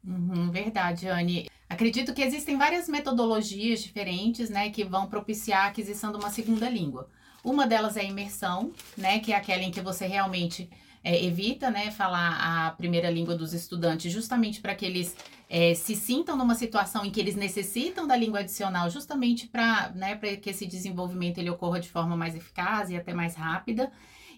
Uhum, 0.04 0.50
verdade, 0.50 1.08
Anne. 1.08 1.50
Acredito 1.70 2.14
que 2.14 2.22
existem 2.22 2.58
várias 2.58 2.90
metodologias 2.90 3.82
diferentes, 3.82 4.50
né, 4.50 4.70
que 4.70 4.84
vão 4.84 5.08
propiciar 5.08 5.66
a 5.66 5.68
aquisição 5.68 6.12
de 6.12 6.18
uma 6.18 6.30
segunda 6.30 6.70
língua. 6.70 7.10
Uma 7.44 7.68
delas 7.68 7.98
é 7.98 8.02
a 8.02 8.06
imersão, 8.06 8.74
né, 8.98 9.20
que 9.20 9.34
é 9.34 9.36
aquela 9.36 9.64
em 9.64 9.72
que 9.72 9.82
você 9.82 10.06
realmente 10.06 10.70
é, 11.04 11.26
evita, 11.26 11.70
né, 11.72 11.90
falar 11.92 12.68
a 12.68 12.72
primeira 12.72 13.10
língua 13.10 13.36
dos 13.36 13.54
estudantes, 13.54 14.12
justamente 14.12 14.62
para 14.62 14.76
que 14.76 14.86
eles 14.86 15.16
é, 15.50 15.74
se 15.74 15.96
sintam 15.96 16.38
numa 16.38 16.56
situação 16.56 17.04
em 17.04 17.10
que 17.10 17.20
eles 17.20 17.36
necessitam 17.36 18.08
da 18.08 18.16
língua 18.16 18.40
adicional, 18.40 18.90
justamente 18.90 19.48
para 19.48 19.92
né, 19.96 20.16
pra 20.16 20.36
que 20.38 20.50
esse 20.50 20.66
desenvolvimento 20.66 21.40
ele 21.40 21.50
ocorra 21.50 21.80
de 21.80 21.90
forma 21.90 22.16
mais 22.16 22.36
eficaz 22.36 22.90
e 22.90 22.96
até 22.96 23.14
mais 23.14 23.36
rápida. 23.36 23.92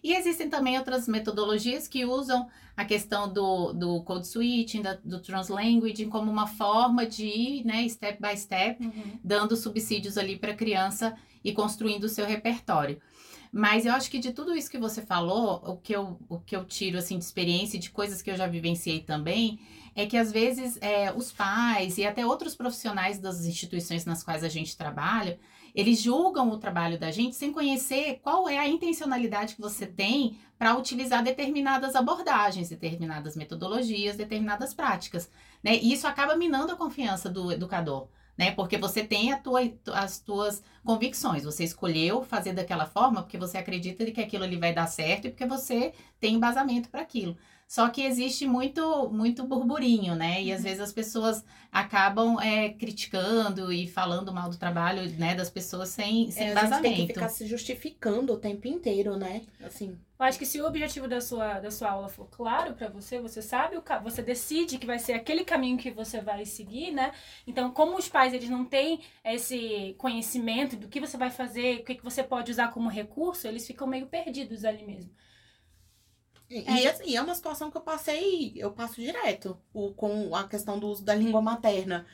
E 0.04 0.14
existem 0.14 0.50
também 0.50 0.78
outras 0.78 1.08
metodologias 1.08 1.88
que 1.88 2.04
usam 2.04 2.50
a 2.76 2.84
questão 2.84 3.32
do, 3.32 3.72
do 3.72 4.02
code 4.04 4.28
switching, 4.28 4.82
da, 4.82 4.98
do 5.04 5.22
translanguaging, 5.22 6.10
como 6.10 6.30
uma 6.30 6.46
forma 6.46 7.06
de 7.06 7.26
ir, 7.26 7.66
né, 7.66 7.88
step 7.88 8.22
by 8.22 8.38
step, 8.38 8.84
dando 9.24 9.56
subsídios 9.56 10.18
ali 10.18 10.38
para 10.38 10.52
a 10.52 10.56
criança 10.56 11.16
e 11.44 11.54
construindo 11.54 12.06
o 12.06 12.10
seu 12.10 12.26
repertório. 12.26 13.00
Mas 13.56 13.86
eu 13.86 13.94
acho 13.94 14.10
que 14.10 14.18
de 14.18 14.34
tudo 14.34 14.56
isso 14.56 14.72
que 14.72 14.80
você 14.80 15.00
falou, 15.04 15.62
o 15.64 15.78
que 15.78 15.96
eu, 15.96 16.20
o 16.28 16.40
que 16.40 16.56
eu 16.56 16.66
tiro 16.66 16.98
assim, 16.98 17.20
de 17.20 17.24
experiência 17.24 17.78
e 17.78 17.80
de 17.80 17.92
coisas 17.92 18.20
que 18.20 18.32
eu 18.32 18.36
já 18.36 18.48
vivenciei 18.48 19.02
também, 19.02 19.60
é 19.94 20.08
que 20.08 20.18
às 20.18 20.32
vezes 20.32 20.76
é, 20.82 21.14
os 21.14 21.32
pais 21.32 22.00
e 22.00 22.04
até 22.04 22.26
outros 22.26 22.56
profissionais 22.56 23.20
das 23.20 23.46
instituições 23.46 24.06
nas 24.06 24.24
quais 24.24 24.44
a 24.44 24.50
gente 24.50 24.76
trabalha, 24.76 25.40
eles 25.76 26.02
julgam 26.02 26.50
o 26.50 26.58
trabalho 26.58 27.00
da 27.00 27.12
gente 27.12 27.36
sem 27.36 27.52
conhecer 27.52 28.20
qual 28.24 28.50
é 28.50 28.58
a 28.58 28.68
intencionalidade 28.68 29.54
que 29.54 29.62
você 29.62 29.86
tem 29.86 30.36
para 30.58 30.76
utilizar 30.76 31.24
determinadas 31.24 31.96
abordagens, 31.96 32.70
determinadas 32.70 33.36
metodologias, 33.36 34.18
determinadas 34.18 34.74
práticas, 34.74 35.30
né? 35.64 35.76
E 35.76 35.94
isso 35.94 36.08
acaba 36.08 36.36
minando 36.36 36.74
a 36.74 36.76
confiança 36.76 37.30
do 37.30 37.52
educador, 37.52 38.08
né? 38.38 38.52
Porque 38.52 38.78
você 38.78 39.04
tem 39.04 39.38
tua, 39.42 39.62
as 39.94 40.20
tuas 40.20 40.64
convicções, 40.84 41.44
você 41.44 41.64
escolheu 41.64 42.24
fazer 42.24 42.54
daquela 42.54 42.86
forma 42.86 43.22
porque 43.22 43.38
você 43.38 43.58
acredita 43.58 44.10
que 44.12 44.22
aquilo 44.22 44.44
ali 44.44 44.58
vai 44.58 44.74
dar 44.74 44.88
certo 44.88 45.26
e 45.28 45.30
porque 45.30 45.46
você 45.46 45.94
tem 46.20 46.36
embasamento 46.36 46.90
para 46.90 47.02
aquilo. 47.02 47.38
Só 47.74 47.90
que 47.90 48.04
existe 48.04 48.46
muito, 48.46 49.10
muito 49.10 49.44
burburinho, 49.44 50.14
né? 50.14 50.40
E 50.44 50.54
às 50.54 50.62
vezes 50.62 50.80
as 50.80 50.94
pessoas 50.94 51.44
acabam 51.72 52.40
é, 52.40 52.70
criticando 52.70 53.74
e 53.74 53.88
falando 53.88 54.32
mal 54.32 54.48
do 54.48 54.58
trabalho 54.58 55.10
né, 55.18 55.34
das 55.34 55.50
pessoas 55.50 55.90
sem, 55.90 56.30
sem 56.30 56.50
É, 56.50 56.54
a 56.54 56.66
gente 56.68 56.82
tem 56.84 57.08
que 57.08 57.14
ficar 57.16 57.30
se 57.30 57.48
justificando 57.48 58.32
o 58.32 58.38
tempo 58.38 58.68
inteiro, 58.68 59.18
né? 59.18 59.42
Assim, 59.60 59.98
Eu 60.20 60.26
acho 60.28 60.38
que 60.38 60.46
se 60.46 60.62
o 60.62 60.68
objetivo 60.68 61.08
da 61.08 61.20
sua, 61.20 61.60
da 61.60 61.72
sua 61.72 61.90
aula 61.90 62.10
for 62.10 62.28
claro 62.30 62.76
pra 62.76 62.90
você, 62.90 63.20
você 63.20 63.42
sabe, 63.42 63.76
o 63.76 63.84
você 64.04 64.22
decide 64.22 64.78
que 64.78 64.86
vai 64.86 65.00
ser 65.00 65.14
aquele 65.14 65.44
caminho 65.44 65.80
que 65.80 65.90
você 65.90 66.22
vai 66.22 66.46
seguir, 66.46 66.92
né? 66.92 67.12
Então, 67.48 67.72
como 67.72 67.98
os 67.98 68.08
pais 68.08 68.36
eles 68.36 68.52
não 68.52 68.66
têm 68.66 69.02
esse 69.26 69.96
conhecimento 69.98 70.76
do 70.76 70.88
que 70.88 71.00
você 71.00 71.18
vai 71.18 71.32
fazer, 71.32 71.80
o 71.80 71.84
que, 71.86 71.96
que 71.96 72.04
você 72.04 72.22
pode 72.24 72.52
usar 72.52 72.68
como 72.68 72.88
recurso, 72.88 73.48
eles 73.48 73.66
ficam 73.66 73.88
meio 73.88 74.06
perdidos 74.06 74.64
ali 74.64 74.86
mesmo. 74.86 75.10
E, 76.54 76.84
e, 76.84 76.88
assim, 76.88 77.16
é 77.16 77.22
uma 77.22 77.34
situação 77.34 77.72
que 77.72 77.78
eu 77.78 77.82
passei, 77.82 78.54
eu 78.56 78.72
passo 78.72 79.02
direto 79.02 79.58
o, 79.74 79.92
com 79.94 80.36
a 80.36 80.48
questão 80.48 80.78
do 80.78 80.88
uso 80.88 81.04
da 81.04 81.16
língua 81.16 81.42
materna. 81.42 82.06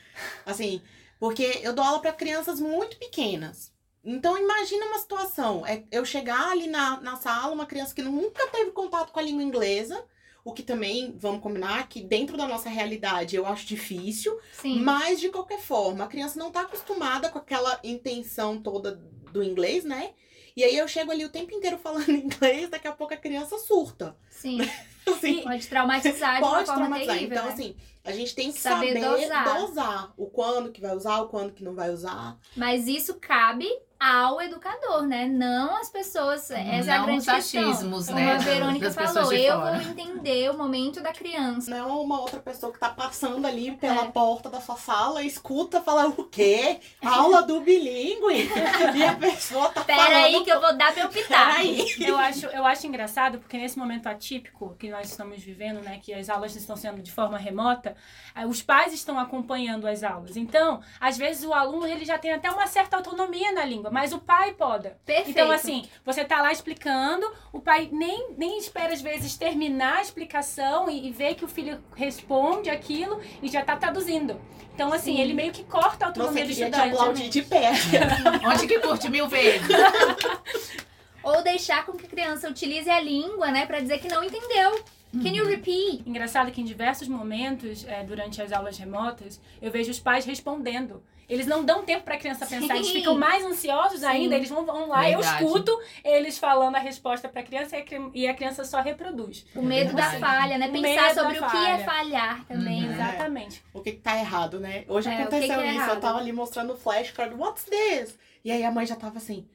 Assim, 0.45 0.81
porque 1.19 1.59
eu 1.61 1.73
dou 1.73 1.83
aula 1.83 1.99
para 1.99 2.13
crianças 2.13 2.59
muito 2.59 2.97
pequenas. 2.97 3.73
Então 4.03 4.37
imagina 4.37 4.85
uma 4.85 4.97
situação, 4.97 5.65
é 5.67 5.83
eu 5.91 6.05
chegar 6.05 6.51
ali 6.51 6.67
na, 6.67 7.01
na 7.01 7.17
sala, 7.17 7.53
uma 7.53 7.65
criança 7.65 7.93
que 7.93 8.01
nunca 8.01 8.47
teve 8.47 8.71
contato 8.71 9.11
com 9.11 9.19
a 9.19 9.23
língua 9.23 9.43
inglesa, 9.43 10.01
o 10.43 10.53
que 10.53 10.63
também, 10.63 11.13
vamos 11.17 11.41
combinar, 11.41 11.87
que 11.89 12.01
dentro 12.01 12.37
da 12.37 12.47
nossa 12.47 12.69
realidade 12.69 13.35
eu 13.35 13.45
acho 13.45 13.65
difícil, 13.65 14.39
Sim. 14.53 14.79
mas 14.79 15.19
de 15.19 15.29
qualquer 15.29 15.59
forma, 15.59 16.05
a 16.05 16.07
criança 16.07 16.39
não 16.39 16.49
tá 16.49 16.61
acostumada 16.61 17.29
com 17.29 17.37
aquela 17.37 17.77
intenção 17.83 18.61
toda 18.61 18.93
do 19.33 19.43
inglês, 19.43 19.83
né? 19.83 20.11
E 20.59 20.63
aí 20.65 20.75
eu 20.77 20.87
chego 20.89 21.09
ali 21.09 21.23
o 21.23 21.29
tempo 21.29 21.53
inteiro 21.55 21.77
falando 21.77 22.09
inglês, 22.11 22.69
daqui 22.69 22.85
a 22.85 22.91
pouco 22.91 23.13
a 23.13 23.17
criança 23.17 23.57
surta. 23.59 24.13
Sim. 24.29 24.59
Assim, 25.07 25.41
Pode 25.41 25.67
traumatizar 25.67 26.35
de 26.35 26.43
uma 26.43 26.49
pode 26.51 26.65
traumatizar. 26.65 27.15
terrível, 27.15 27.35
Então, 27.37 27.47
né? 27.47 27.53
assim, 27.53 27.75
a 28.03 28.11
gente 28.11 28.35
tem 28.35 28.51
que 28.51 28.59
Saber 28.59 28.93
saber, 28.93 28.99
dosar. 29.21 29.59
dosar. 29.61 30.13
o 30.17 30.27
quando 30.27 30.71
que 30.71 30.79
vai 30.81 30.95
usar, 30.95 31.21
o 31.21 31.29
quando 31.29 31.51
que 31.53 31.63
não 31.63 31.73
vai 31.73 31.89
usar. 31.89 32.37
Mas 32.55 32.87
isso 32.87 33.15
cabe 33.15 33.67
ao 33.99 34.41
educador, 34.41 35.01
né? 35.05 35.25
Não 35.25 35.75
as 35.75 35.89
pessoas. 35.89 36.49
Essa 36.51 36.91
é 36.91 36.93
a 36.93 36.97
Não 36.99 37.05
grande 37.05 37.19
os 37.19 37.25
questão. 37.25 37.69
achismos, 37.69 38.07
Como 38.07 38.17
né, 38.19 38.31
a 38.31 38.35
do- 38.37 38.43
Verônica 38.43 38.91
falou, 38.91 39.33
eu 39.33 39.59
fora. 39.59 39.77
vou 39.79 39.91
entender 39.91 40.49
o 40.49 40.57
momento 40.57 41.01
da 41.01 41.11
criança. 41.11 41.69
Não 41.69 41.77
é 41.77 41.83
uma 41.83 42.21
outra 42.21 42.39
pessoa 42.39 42.71
que 42.71 42.79
tá 42.79 42.89
passando 42.89 43.45
ali 43.45 43.71
pela 43.73 44.05
É. 44.05 44.11
porta 44.11 44.49
da 44.49 44.61
sua 44.61 44.77
sala, 44.77 45.21
escuta, 45.23 45.81
fala 45.81 46.07
o 46.07 46.23
quê? 46.23 46.79
Aula 47.03 47.41
do 47.43 47.59
bilíngue? 47.59 48.49
e 48.95 49.03
a 49.03 49.15
pessoa 49.15 49.69
tá 49.69 49.81
Pera 49.83 50.01
falando... 50.03 50.23
aí 50.25 50.43
que 50.43 50.51
eu 50.51 50.61
vou 50.61 50.75
dar 50.77 50.95
meu 50.95 51.09
pitaco. 51.09 51.61
Eu 51.99 52.17
acho, 52.17 52.45
eu 52.47 52.65
acho 52.65 52.87
engraçado, 52.87 53.39
porque 53.39 53.57
nesse 53.57 53.77
momento 53.77 54.07
atípico 54.07 54.75
que 54.79 54.89
nós 54.89 55.09
estamos 55.09 55.41
vivendo, 55.43 55.81
né, 55.81 55.99
que 56.01 56.13
as 56.13 56.29
aulas 56.29 56.55
estão 56.55 56.77
sendo 56.77 57.01
de 57.01 57.11
forma 57.11 57.37
remota, 57.37 57.95
eh, 58.35 58.45
os 58.45 58.61
pais 58.61 58.93
estão 58.93 59.19
acompanhando 59.19 59.87
as 59.87 60.03
aulas. 60.03 60.37
Então, 60.37 60.81
às 60.99 61.17
vezes 61.17 61.43
o 61.43 61.53
aluno 61.53 61.85
ele 61.85 62.05
já 62.05 62.17
tem 62.17 62.31
até 62.31 62.49
uma 62.49 62.65
certa 62.67 62.95
autonomia 62.95 63.51
na 63.51 63.65
língua, 63.65 63.88
mas 63.91 64.13
o 64.13 64.19
pai 64.19 64.53
poda. 64.53 64.97
Perfeito. 65.05 65.31
Então, 65.31 65.51
assim, 65.51 65.87
você 66.05 66.23
tá 66.25 66.41
lá 66.41 66.51
explicando, 66.51 67.25
o 67.51 67.59
pai 67.59 67.89
nem, 67.91 68.31
nem 68.37 68.57
espera, 68.57 68.93
às 68.93 69.01
vezes, 69.01 69.35
terminar 69.37 69.97
a 69.97 70.01
explicação 70.01 70.89
e, 70.89 71.07
e 71.07 71.11
ver 71.11 71.35
que 71.35 71.45
o 71.45 71.47
filho 71.47 71.81
responde 71.95 72.69
aquilo 72.69 73.19
e 73.41 73.47
já 73.47 73.63
tá 73.63 73.75
traduzindo. 73.77 74.39
Então, 74.73 74.93
assim, 74.93 75.15
Sim. 75.15 75.21
ele 75.21 75.33
meio 75.33 75.51
que 75.51 75.63
corta 75.63 76.05
a 76.05 76.07
autonomia 76.09 76.43
do 76.45 76.53
te 76.53 76.61
estudante. 76.61 76.89
aplaudir 76.93 77.23
né? 77.23 77.29
de 77.29 77.41
pé. 77.41 77.71
Onde 78.47 78.67
que 78.67 78.79
curte 78.79 79.09
mil 79.09 79.27
vezes? 79.27 79.67
Ou 81.21 81.43
deixar 81.43 81.85
com 81.85 81.93
que 81.93 82.05
a 82.05 82.09
criança 82.09 82.49
utilize 82.49 82.89
a 82.89 82.99
língua, 82.99 83.51
né? 83.51 83.65
Pra 83.65 83.79
dizer 83.79 83.99
que 83.99 84.07
não 84.07 84.23
entendeu. 84.23 84.83
Can 85.11 85.19
Uhum. 85.29 85.35
you 85.35 85.45
repeat? 85.47 86.03
Engraçado 86.05 86.51
que 86.51 86.61
em 86.61 86.63
diversos 86.65 87.07
momentos, 87.07 87.83
eh, 87.87 88.03
durante 88.03 88.41
as 88.41 88.51
aulas 88.53 88.77
remotas, 88.77 89.41
eu 89.61 89.71
vejo 89.71 89.89
os 89.91 89.99
pais 89.99 90.23
respondendo. 90.23 91.03
Eles 91.29 91.45
não 91.45 91.63
dão 91.63 91.83
tempo 91.83 92.03
para 92.03 92.15
a 92.15 92.17
criança 92.17 92.45
pensar, 92.45 92.75
eles 92.75 92.87
Sim. 92.87 92.93
ficam 92.93 93.15
mais 93.15 93.45
ansiosos 93.45 93.99
Sim. 93.99 94.05
ainda, 94.07 94.35
eles 94.35 94.49
vão, 94.49 94.65
vão 94.65 94.87
lá, 94.87 95.07
eu 95.09 95.19
Verdade. 95.19 95.43
escuto 95.45 95.79
eles 96.03 96.37
falando 96.39 96.75
a 96.75 96.79
resposta 96.79 97.29
para 97.29 97.41
a 97.41 97.43
criança 97.43 97.77
e 97.77 97.81
a 97.81 97.85
cri- 97.85 98.27
a 98.27 98.33
criança 98.33 98.65
só 98.65 98.81
reproduz. 98.81 99.45
O 99.55 99.61
medo 99.61 99.93
da 99.95 100.11
falha, 100.19 100.57
né? 100.57 100.67
O 100.67 100.71
Pensar 100.71 101.13
sobre 101.13 101.37
o 101.39 101.47
que 101.49 101.55
é 101.57 101.77
falha. 101.77 101.85
falhar 101.85 102.45
também, 102.45 102.81
Uhum. 102.83 102.89
né? 102.89 102.93
Exatamente. 102.95 103.63
o 103.73 103.79
que 103.81 103.91
que 103.91 103.99
tá 103.99 104.17
errado, 104.17 104.59
né? 104.59 104.83
Hoje 104.87 105.07
É, 105.07 105.13
o 105.13 105.15
que 105.17 105.21
aconteceu 105.21 105.47
que 105.59 105.63
é 105.63 105.67
isso. 105.67 105.75
errado? 105.75 105.89
Eu 105.95 105.99
tava 106.01 106.17
ali 106.17 106.31
mostrando 106.31 106.73
o 106.73 106.77
flashcard. 106.77 107.35
What's 107.35 107.63
this? 107.65 108.17
E 108.43 108.51
aí 108.51 108.63
a 108.63 108.71
mãe 108.71 108.85
já 108.87 108.95
tava 108.95 109.17
assim... 109.17 109.45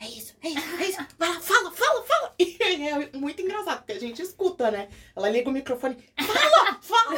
É 0.00 0.06
isso, 0.08 0.34
é 0.42 0.48
isso, 0.48 0.76
é 0.80 0.84
isso. 0.88 1.06
Vai 1.18 1.28
lá, 1.28 1.40
fala, 1.40 1.70
fala, 1.72 2.02
fala. 2.04 2.34
E 2.38 2.56
aí 2.62 2.88
é 2.88 3.16
muito 3.16 3.42
engraçado, 3.42 3.78
porque 3.78 3.92
a 3.92 3.98
gente 4.00 4.22
escuta, 4.22 4.70
né? 4.70 4.88
Ela 5.16 5.28
liga 5.28 5.48
o 5.48 5.52
microfone. 5.52 5.96
Fala, 6.16 6.78
fala. 6.80 7.14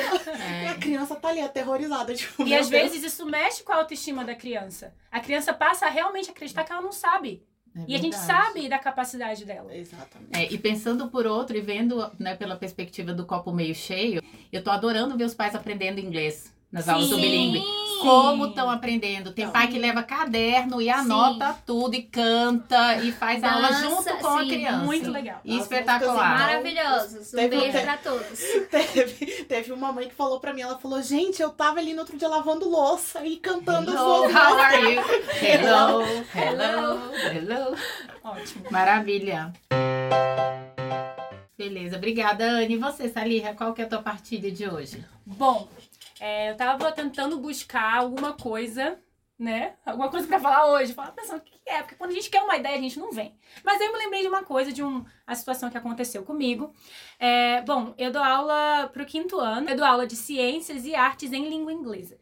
E 0.62 0.66
a 0.66 0.70
É. 0.72 0.74
criança 0.78 1.14
tá 1.16 1.28
ali 1.28 1.40
aterrorizada. 1.40 2.14
Tipo, 2.14 2.46
E 2.46 2.54
às 2.54 2.68
Deus. 2.68 2.90
vezes 2.92 3.12
isso 3.12 3.26
mexe 3.26 3.62
com 3.62 3.72
a 3.72 3.76
autoestima 3.76 4.24
da 4.24 4.34
criança. 4.34 4.94
A 5.10 5.20
criança 5.20 5.52
passa 5.52 5.86
a 5.86 5.90
realmente 5.90 6.30
acreditar 6.30 6.64
que 6.64 6.72
ela 6.72 6.80
não 6.82 6.92
sabe. 6.92 7.42
É 7.76 7.84
e 7.86 7.94
a 7.94 7.98
gente 7.98 8.16
sabe 8.16 8.68
da 8.68 8.78
capacidade 8.78 9.44
dela. 9.44 9.76
Exatamente. 9.76 10.30
É, 10.36 10.50
e 10.52 10.58
pensando 10.58 11.08
por 11.08 11.26
outro 11.26 11.56
e 11.56 11.60
vendo 11.60 12.10
né, 12.18 12.34
pela 12.34 12.56
perspectiva 12.56 13.12
do 13.12 13.26
copo 13.26 13.52
meio 13.52 13.74
cheio, 13.74 14.22
eu 14.52 14.64
tô 14.64 14.70
adorando 14.70 15.16
ver 15.16 15.24
os 15.24 15.34
pais 15.34 15.54
aprendendo 15.54 16.00
inglês 16.00 16.52
nas 16.72 16.88
aulas 16.88 17.08
do 17.08 17.16
Sim. 17.16 17.20
bilíngue. 17.20 17.62
Sim. 18.00 18.06
Como 18.06 18.46
estão 18.46 18.70
aprendendo? 18.70 19.32
Tem 19.32 19.44
Não. 19.46 19.52
pai 19.52 19.68
que 19.68 19.78
leva 19.78 20.02
caderno 20.02 20.80
e 20.80 20.84
Sim. 20.86 20.90
anota 20.90 21.56
tudo 21.66 21.94
e 21.94 22.02
canta 22.02 22.96
e 22.96 23.12
faz 23.12 23.42
aula 23.44 23.68
Dança, 23.68 23.88
junto 23.88 24.16
com 24.18 24.26
a 24.28 24.42
sim, 24.42 24.48
criança. 24.48 24.84
Muito 24.84 25.10
legal. 25.10 25.40
E 25.44 25.56
As 25.56 25.62
espetacular. 25.62 26.38
Maravilhosos. 26.38 27.32
Um 27.32 27.36
Teve 27.36 27.56
beijo 27.60 27.78
te- 27.78 27.84
pra 27.84 27.96
todos. 27.96 28.40
Teve, 28.70 29.44
teve 29.44 29.72
uma 29.72 29.92
mãe 29.92 30.08
que 30.08 30.14
falou 30.14 30.40
pra 30.40 30.52
mim, 30.54 30.62
ela 30.62 30.78
falou, 30.78 31.02
gente, 31.02 31.42
eu 31.42 31.50
tava 31.50 31.78
ali 31.80 31.92
no 31.92 32.00
outro 32.00 32.16
dia 32.16 32.28
lavando 32.28 32.68
louça 32.68 33.24
e 33.26 33.36
cantando 33.36 33.90
as 33.90 33.96
Hello, 33.96 34.22
músicas. 34.22 34.42
how 34.42 34.58
are 34.58 34.94
you? 34.94 35.02
Hello, 35.42 36.02
hello, 36.34 37.00
hello. 37.34 37.76
Ótimo. 38.24 38.64
Maravilha. 38.70 39.52
Beleza, 41.56 41.96
obrigada, 41.96 42.44
Anne. 42.44 42.74
E 42.74 42.78
você, 42.78 43.08
Salirra, 43.08 43.54
qual 43.54 43.74
que 43.74 43.82
é 43.82 43.84
a 43.84 43.88
tua 43.88 44.00
partilha 44.02 44.50
de 44.50 44.66
hoje? 44.68 45.04
Bom, 45.26 45.68
é, 46.20 46.50
eu 46.50 46.56
tava 46.56 46.92
tentando 46.92 47.38
buscar 47.38 47.96
alguma 47.96 48.34
coisa, 48.34 48.98
né? 49.38 49.74
Alguma 49.86 50.10
coisa 50.10 50.26
pra 50.26 50.38
falar 50.38 50.70
hoje. 50.70 50.92
Falar 50.92 51.12
pensando 51.12 51.38
o 51.38 51.40
que 51.40 51.58
que 51.58 51.70
é, 51.70 51.78
porque 51.78 51.94
quando 51.94 52.10
a 52.10 52.14
gente 52.14 52.28
quer 52.28 52.42
uma 52.42 52.56
ideia, 52.56 52.76
a 52.76 52.80
gente 52.80 52.98
não 52.98 53.10
vem. 53.10 53.34
Mas 53.64 53.80
aí 53.80 53.86
eu 53.86 53.92
me 53.92 53.98
lembrei 53.98 54.20
de 54.20 54.28
uma 54.28 54.42
coisa, 54.42 54.70
de 54.70 54.82
um, 54.82 55.04
a 55.26 55.34
situação 55.34 55.70
que 55.70 55.78
aconteceu 55.78 56.22
comigo. 56.22 56.74
É, 57.18 57.62
bom, 57.62 57.94
eu 57.96 58.12
dou 58.12 58.22
aula 58.22 58.90
pro 58.92 59.06
quinto 59.06 59.38
ano, 59.40 59.70
eu 59.70 59.76
dou 59.76 59.86
aula 59.86 60.06
de 60.06 60.14
ciências 60.14 60.84
e 60.84 60.94
artes 60.94 61.32
em 61.32 61.48
língua 61.48 61.72
inglesa. 61.72 62.18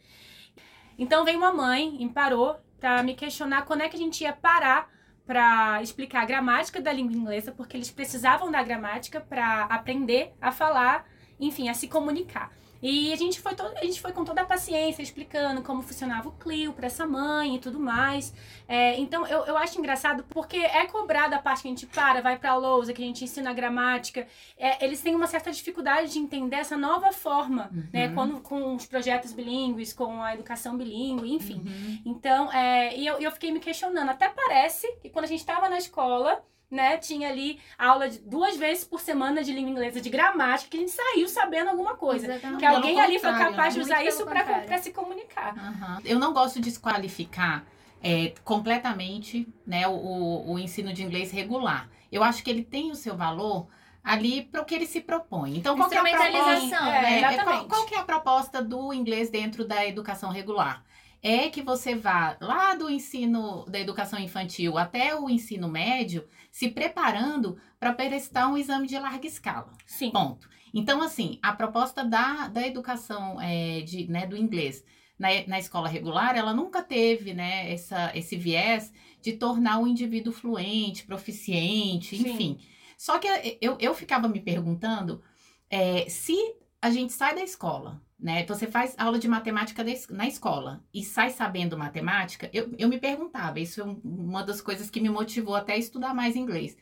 Então 0.97 1.25
veio 1.25 1.39
uma 1.39 1.53
mãe 1.53 1.97
e 2.01 2.09
parou 2.09 2.57
pra 2.79 3.03
me 3.03 3.15
questionar 3.15 3.65
quando 3.65 3.83
é 3.83 3.89
que 3.89 3.97
a 3.97 3.99
gente 3.99 4.23
ia 4.23 4.33
parar 4.33 4.89
para 5.27 5.83
explicar 5.83 6.23
a 6.23 6.25
gramática 6.25 6.81
da 6.81 6.93
língua 6.93 7.15
inglesa, 7.15 7.53
porque 7.53 7.77
eles 7.77 7.91
precisavam 7.91 8.51
da 8.51 8.63
gramática 8.63 9.21
para 9.21 9.65
aprender 9.65 10.33
a 10.41 10.51
falar, 10.51 11.07
enfim, 11.39 11.69
a 11.69 11.75
se 11.75 11.87
comunicar. 11.87 12.51
E 12.81 13.13
a 13.13 13.17
gente 13.17 13.41
foi, 13.41 13.55
to- 13.55 13.73
a 13.77 13.85
gente 13.85 14.01
foi 14.01 14.13
com 14.13 14.25
toda 14.25 14.43
a 14.43 14.45
paciência 14.45 15.03
explicando 15.03 15.63
como 15.63 15.83
funcionava 15.83 16.29
o 16.29 16.33
Clio 16.33 16.73
para 16.73 16.87
essa 16.87 17.07
mãe 17.07 17.57
e 17.57 17.59
tudo 17.59 17.79
mais. 17.81 18.33
É, 18.69 18.99
então 19.01 19.27
eu, 19.27 19.45
eu 19.47 19.57
acho 19.57 19.79
engraçado 19.79 20.25
porque 20.29 20.57
é 20.57 20.87
cobrada 20.87 21.37
a 21.37 21.39
parte 21.43 21.63
que 21.63 21.69
a 21.69 21.71
gente 21.71 21.87
para, 21.87 22.21
vai 22.21 22.39
para 22.39 22.53
a 22.53 22.57
lousa, 22.57 22.93
que 22.93 23.03
a 23.03 23.07
gente 23.07 23.25
ensina 23.25 23.51
a 23.51 23.53
gramática. 23.53 24.27
É, 24.57 24.85
eles 24.85 25.01
têm 25.01 25.15
uma 25.15 25.27
certa 25.27 25.51
dificuldade 25.51 26.13
de 26.13 26.19
entender 26.19 26.57
essa 26.57 26.77
nova 26.77 27.13
forma, 27.13 27.71
né? 27.93 28.09
Uhum. 28.09 28.15
Quando, 28.15 28.41
com 28.41 28.75
os 28.77 28.87
projetos 28.87 29.33
bilíngues, 29.33 29.93
com 29.93 30.23
a 30.23 30.35
educação 30.35 30.77
bilíngue, 30.77 31.33
enfim. 31.33 31.63
Uhum. 31.67 32.03
Então, 32.07 32.53
é, 32.53 32.97
e 32.97 33.07
eu, 33.07 33.21
e 33.21 33.25
eu 33.25 33.33
fiquei 33.33 33.51
me 33.51 33.61
questionando. 33.61 34.09
Até 34.11 34.29
parece 34.29 34.87
que 35.03 35.11
quando 35.11 35.25
a 35.25 35.29
gente 35.29 35.41
estava 35.41 35.69
na 35.69 35.79
escola, 35.79 36.43
né, 36.71 36.97
tinha 36.99 37.29
ali 37.29 37.61
aula 37.79 38.09
de 38.09 38.19
duas 38.19 38.57
vezes 38.57 38.85
por 38.85 39.01
semana 39.01 39.43
de 39.43 39.53
língua 39.53 39.71
inglesa, 39.71 40.01
de 40.01 40.11
gramática, 40.11 40.71
que 40.71 40.77
a 40.77 40.81
gente 40.81 40.93
saiu 40.93 41.29
sabendo 41.29 41.71
alguma 41.71 41.97
coisa. 41.97 42.27
Exatamente. 42.27 42.61
Que 42.61 42.67
alguém 42.67 42.95
Pelo 42.95 43.07
ali 43.07 43.19
foi 43.19 43.33
capaz 43.33 43.75
de 43.75 43.81
né? 43.81 43.85
usar 43.87 44.05
isso 44.05 44.25
para 44.25 44.79
se 44.79 44.93
comunicar. 44.93 45.55
Aham. 45.57 45.99
Eu 46.05 46.19
não 46.19 46.33
gosto 46.33 46.57
de 46.57 46.63
desqualificar 46.69 47.65
é, 48.03 48.33
completamente 48.45 49.49
né, 49.67 49.89
o- 49.89 50.53
o, 50.53 50.59
ensino 50.59 50.93
de 50.93 51.03
inglês 51.03 51.31
regular. 51.33 51.89
Eu 52.13 52.23
acho 52.23 52.43
que 52.43 52.51
ele 52.51 52.63
tem 52.63 52.91
o 52.91 52.95
seu 52.95 53.17
valor 53.17 53.67
ali 54.05 54.43
para 54.43 54.63
o 54.63 54.65
que 54.65 54.75
ele 54.75 54.87
se 54.87 55.01
propõe. 55.01 55.57
Então, 55.59 55.77
qual 55.77 55.89
que 55.89 55.97
é 55.97 55.99
a 55.99 56.03
proposta? 56.03 56.77
É, 56.77 57.21
né? 57.21 57.39
Qual, 57.45 57.69
qual 57.69 57.87
que 57.87 57.95
é 57.95 57.99
a 57.99 58.05
proposta 58.05 58.63
do 58.63 58.93
inglês 58.95 59.29
dentro 59.31 59.67
da 59.67 59.85
educação 59.85 60.31
regular? 60.31 60.85
É 61.23 61.49
que 61.49 61.63
você 61.63 61.95
vá 61.95 62.37
lá 62.41 62.75
do 62.75 62.89
ensino 62.89 63.65
da 63.67 63.79
educação 63.79 64.19
infantil 64.19 64.79
até 64.79 65.15
o 65.19 65.29
ensino 65.29 65.69
médio 65.69 66.27
se 66.51 66.69
preparando 66.69 67.59
para 67.79 67.93
prestar 67.93 68.49
um 68.49 68.57
exame 68.57 68.87
de 68.87 68.99
larga 68.99 69.27
escala. 69.27 69.73
Sim. 69.87 70.11
Ponto. 70.11 70.49
Então, 70.73 71.03
assim, 71.03 71.39
a 71.43 71.53
proposta 71.53 72.05
da, 72.05 72.49
da 72.49 72.67
educação 72.67 73.41
é, 73.41 73.81
de, 73.81 74.07
né, 74.09 74.27
do 74.27 74.37
inglês 74.37 74.85
na, 75.19 75.29
na 75.47 75.59
escola 75.59 75.89
regular, 75.89 76.37
ela 76.37 76.55
nunca 76.55 76.83
teve 76.83 77.35
né, 77.35 77.73
essa, 77.73 78.13
esse 78.15 78.37
viés 78.37 78.93
de 79.21 79.33
tornar 79.33 79.81
o 79.81 79.87
indivíduo 79.87 80.33
fluente, 80.33 81.05
proficiente, 81.05 82.17
Sim. 82.17 82.31
enfim. 82.31 82.59
Só 82.97 83.19
que 83.19 83.29
eu, 83.61 83.77
eu 83.81 83.95
ficava 83.95 84.29
me 84.29 84.41
perguntando 84.41 85.23
é, 85.71 86.09
se 86.09 86.37
a 86.81 86.91
gente 86.91 87.13
sai 87.13 87.35
da 87.35 87.43
escola, 87.43 88.01
né? 88.19 88.45
Você 88.47 88.67
faz 88.67 88.95
aula 88.99 89.19
de 89.19 89.29
matemática 89.29 89.85
na 90.11 90.27
escola 90.27 90.85
e 90.93 91.05
sai 91.05 91.31
sabendo 91.31 91.77
matemática, 91.79 92.49
eu, 92.53 92.73
eu 92.79 92.89
me 92.89 92.99
perguntava, 92.99 93.61
isso 93.61 93.81
é 93.81 93.85
um- 93.85 94.01
uma 94.05 94.43
das 94.45 94.61
coisas 94.61 94.91
que 94.91 95.01
me 95.01 95.09
motivou 95.09 95.55
até 95.57 95.75
a 95.75 95.79
estudar 95.79 96.15
mais 96.15 96.37
inglês. 96.37 96.77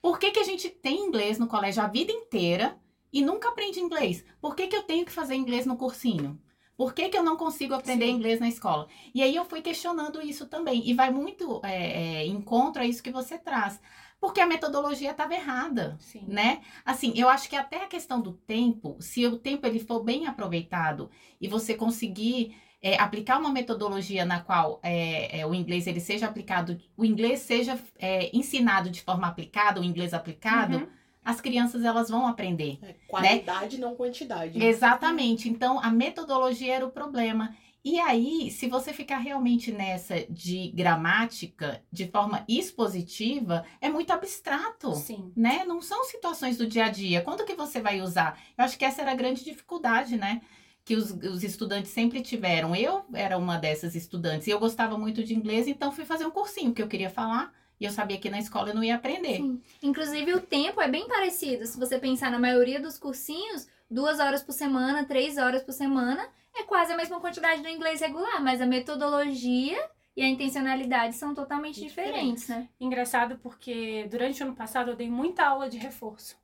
Por 0.00 0.18
que, 0.18 0.30
que 0.30 0.40
a 0.40 0.44
gente 0.44 0.68
tem 0.70 1.00
inglês 1.06 1.38
no 1.38 1.46
colégio 1.48 1.82
a 1.82 1.88
vida 1.88 2.12
inteira 2.12 2.78
e 3.12 3.22
nunca 3.22 3.48
aprende 3.50 3.80
inglês? 3.80 4.24
Por 4.40 4.54
que, 4.56 4.66
que 4.68 4.76
eu 4.76 4.82
tenho 4.84 5.04
que 5.04 5.12
fazer 5.12 5.34
inglês 5.34 5.66
no 5.66 5.76
cursinho? 5.76 6.40
Por 6.76 6.94
que, 6.94 7.08
que 7.08 7.18
eu 7.18 7.24
não 7.24 7.36
consigo 7.36 7.74
aprender 7.74 8.06
Sim. 8.06 8.12
inglês 8.12 8.38
na 8.40 8.48
escola? 8.48 8.88
E 9.14 9.20
aí 9.22 9.34
eu 9.34 9.44
fui 9.44 9.60
questionando 9.60 10.22
isso 10.22 10.46
também. 10.46 10.88
E 10.88 10.94
vai 10.94 11.10
muito 11.10 11.60
é, 11.64 12.20
é, 12.22 12.26
em 12.26 12.40
contra 12.40 12.86
isso 12.86 13.02
que 13.02 13.10
você 13.10 13.36
traz. 13.38 13.80
Porque 14.20 14.40
a 14.40 14.46
metodologia 14.46 15.12
estava 15.12 15.34
errada 15.34 15.96
Sim. 16.00 16.24
né? 16.26 16.60
Assim, 16.84 17.12
eu 17.14 17.28
acho 17.28 17.48
que 17.48 17.54
até 17.54 17.84
a 17.84 17.86
questão 17.86 18.20
do 18.20 18.32
tempo, 18.32 18.96
se 19.00 19.24
o 19.26 19.38
tempo 19.38 19.66
ele 19.66 19.78
for 19.78 20.02
bem 20.02 20.26
aproveitado 20.26 21.08
e 21.40 21.46
você 21.46 21.74
conseguir 21.74 22.56
é, 22.82 22.96
aplicar 23.00 23.38
uma 23.38 23.50
metodologia 23.50 24.24
na 24.24 24.40
qual 24.40 24.80
é, 24.82 25.40
é, 25.40 25.46
o 25.46 25.54
inglês 25.54 25.86
ele 25.86 26.00
seja 26.00 26.26
aplicado, 26.26 26.80
o 26.96 27.04
inglês 27.04 27.40
seja 27.40 27.78
é, 27.98 28.36
ensinado 28.36 28.90
de 28.90 29.02
forma 29.02 29.26
aplicada, 29.26 29.80
o 29.80 29.84
inglês 29.84 30.12
aplicado, 30.14 30.78
Uhum. 30.78 30.88
as 31.24 31.40
crianças 31.40 31.84
elas 31.84 32.08
vão 32.08 32.26
aprender. 32.26 32.78
É, 32.82 32.94
qualidade, 33.06 33.78
não 33.78 33.94
quantidade. 33.94 34.62
Exatamente. 34.62 35.48
Então, 35.48 35.78
a 35.80 35.90
metodologia 35.90 36.74
era 36.74 36.86
o 36.86 36.90
problema. 36.90 37.54
E 37.84 37.98
aí, 38.00 38.50
se 38.50 38.68
você 38.68 38.92
ficar 38.92 39.18
realmente 39.18 39.70
nessa 39.70 40.26
de 40.28 40.70
gramática, 40.72 41.82
de 41.92 42.08
forma 42.08 42.44
expositiva, 42.48 43.64
é 43.80 43.88
muito 43.88 44.12
abstrato 44.12 44.94
Sim. 44.94 45.32
né? 45.36 45.64
Não 45.64 45.80
são 45.80 46.04
situações 46.04 46.56
do 46.56 46.66
dia 46.66 46.86
a 46.86 46.90
dia. 46.90 47.22
Quando 47.22 47.44
que 47.44 47.54
você 47.54 47.80
vai 47.80 48.00
usar? 48.00 48.38
Eu 48.56 48.64
acho 48.64 48.76
que 48.76 48.84
essa 48.84 49.02
era 49.02 49.12
a 49.12 49.16
grande 49.16 49.44
dificuldade, 49.44 50.16
né? 50.16 50.42
Que 50.84 50.96
os, 50.96 51.10
os 51.10 51.44
estudantes 51.44 51.90
sempre 51.90 52.20
tiveram. 52.20 52.74
Eu 52.74 53.04
era 53.14 53.38
uma 53.38 53.56
dessas 53.56 53.94
estudantes 53.94 54.46
e 54.46 54.50
eu 54.50 54.58
gostava 54.58 54.98
muito 54.98 55.22
de 55.22 55.34
inglês, 55.34 55.68
então 55.68 55.92
fui 55.92 56.04
fazer 56.04 56.26
um 56.26 56.30
cursinho 56.30 56.74
que 56.74 56.82
eu 56.82 56.88
queria 56.88 57.10
falar 57.10 57.52
e 57.80 57.84
eu 57.84 57.92
sabia 57.92 58.18
que 58.18 58.28
na 58.28 58.38
escola 58.38 58.70
eu 58.70 58.74
não 58.74 58.82
ia 58.82 58.96
aprender. 58.96 59.36
Sim. 59.36 59.60
Inclusive, 59.82 60.34
o 60.34 60.40
tempo 60.40 60.80
é 60.80 60.88
bem 60.88 61.06
parecido. 61.06 61.64
Se 61.64 61.78
você 61.78 61.98
pensar 61.98 62.30
na 62.30 62.38
maioria 62.38 62.80
dos 62.80 62.98
cursinhos, 62.98 63.68
duas 63.90 64.20
horas 64.20 64.42
por 64.42 64.52
semana, 64.52 65.04
três 65.04 65.38
horas 65.38 65.62
por 65.62 65.72
semana, 65.72 66.28
é 66.54 66.62
quase 66.64 66.92
a 66.92 66.96
mesma 66.96 67.20
quantidade 67.20 67.62
do 67.62 67.68
inglês 67.68 68.00
regular, 68.00 68.42
mas 68.42 68.60
a 68.60 68.66
metodologia 68.66 69.78
e 70.16 70.22
a 70.22 70.28
intencionalidade 70.28 71.14
são 71.14 71.34
totalmente 71.34 71.80
diferentes, 71.80 72.48
né? 72.48 72.68
Engraçado 72.80 73.38
porque 73.38 74.06
durante 74.10 74.42
o 74.42 74.46
ano 74.46 74.56
passado 74.56 74.90
eu 74.90 74.96
dei 74.96 75.08
muita 75.08 75.44
aula 75.44 75.68
de 75.68 75.78
reforço. 75.78 76.36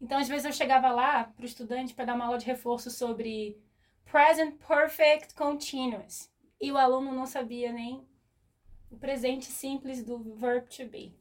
Então, 0.00 0.18
às 0.18 0.28
vezes 0.28 0.44
eu 0.44 0.52
chegava 0.52 0.90
lá 0.90 1.24
pro 1.24 1.46
estudante 1.46 1.94
para 1.94 2.06
dar 2.06 2.14
uma 2.14 2.26
aula 2.26 2.38
de 2.38 2.44
reforço 2.44 2.90
sobre 2.90 3.56
present 4.10 4.56
perfect 4.66 5.34
continuous. 5.34 6.28
E 6.60 6.70
o 6.72 6.76
aluno 6.76 7.12
não 7.12 7.24
sabia 7.24 7.72
nem 7.72 8.06
o 8.90 8.96
presente 8.96 9.46
simples 9.46 10.02
do 10.02 10.18
verb 10.34 10.68
to 10.68 10.86
be. 10.86 11.14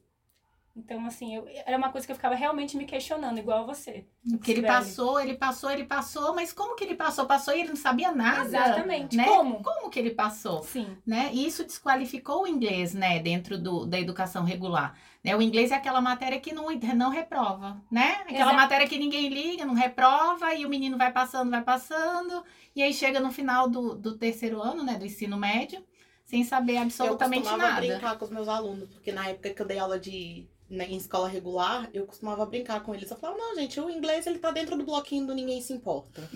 Então, 0.75 1.05
assim, 1.05 1.35
eu, 1.35 1.47
era 1.67 1.77
uma 1.77 1.91
coisa 1.91 2.05
que 2.05 2.11
eu 2.11 2.15
ficava 2.15 2.33
realmente 2.33 2.75
me 2.75 2.85
questionando, 2.85 3.37
igual 3.37 3.63
você. 3.63 4.07
Porque 4.27 4.51
ele 4.51 4.61
Sibeli. 4.61 4.73
passou, 4.73 5.19
ele 5.19 5.35
passou, 5.35 5.69
ele 5.69 5.85
passou, 5.85 6.33
mas 6.33 6.51
como 6.51 6.75
que 6.75 6.83
ele 6.83 6.95
passou? 6.95 7.27
Passou 7.27 7.53
e 7.53 7.59
ele 7.59 7.69
não 7.69 7.75
sabia 7.75 8.11
nada. 8.11 8.47
Exatamente. 8.47 9.15
Né? 9.15 9.23
Como? 9.23 9.61
Como 9.61 9.89
que 9.91 9.99
ele 9.99 10.09
passou? 10.11 10.63
Sim. 10.63 10.97
né? 11.05 11.29
E 11.31 11.45
isso 11.45 11.63
desqualificou 11.63 12.43
o 12.43 12.47
inglês, 12.47 12.95
né, 12.95 13.19
dentro 13.19 13.55
do, 13.55 13.85
da 13.85 13.99
educação 13.99 14.43
regular. 14.43 14.97
Né? 15.23 15.35
O 15.35 15.41
inglês 15.43 15.71
é 15.71 15.75
aquela 15.75 16.01
matéria 16.01 16.39
que 16.39 16.51
não, 16.51 16.65
não 16.95 17.09
reprova, 17.11 17.79
né? 17.91 18.17
Aquela 18.21 18.51
Exato. 18.51 18.55
matéria 18.55 18.87
que 18.87 18.97
ninguém 18.97 19.29
liga, 19.29 19.65
não 19.65 19.75
reprova, 19.75 20.55
e 20.55 20.65
o 20.65 20.69
menino 20.69 20.97
vai 20.97 21.11
passando, 21.11 21.51
vai 21.51 21.61
passando, 21.61 22.43
e 22.75 22.81
aí 22.81 22.93
chega 22.93 23.19
no 23.19 23.31
final 23.31 23.69
do, 23.69 23.93
do 23.93 24.17
terceiro 24.17 24.59
ano, 24.59 24.83
né, 24.83 24.97
do 24.97 25.05
ensino 25.05 25.37
médio, 25.37 25.85
sem 26.25 26.43
saber 26.43 26.77
absolutamente 26.77 27.45
eu 27.45 27.51
costumava 27.51 27.73
nada. 27.73 27.87
brincar 27.87 28.17
com 28.17 28.25
os 28.25 28.31
meus 28.31 28.47
alunos, 28.47 28.89
porque 28.89 29.11
na 29.11 29.27
época 29.29 29.51
que 29.51 29.61
eu 29.61 29.67
dei 29.67 29.77
aula 29.77 29.99
de 29.99 30.47
né, 30.73 30.87
em 30.89 30.97
escola 30.97 31.27
regular, 31.27 31.89
eu 31.93 32.05
costumava 32.05 32.45
brincar 32.45 32.81
com 32.81 32.93
eles. 32.93 33.09
Eu 33.09 33.17
falava, 33.17 33.39
não, 33.39 33.55
gente, 33.55 33.79
o 33.79 33.89
inglês 33.89 34.25
ele 34.25 34.39
tá 34.39 34.51
dentro 34.51 34.75
do 34.75 34.83
bloquinho 34.83 35.27
do 35.27 35.35
ninguém 35.35 35.61
se 35.61 35.71
importa. 35.71 36.27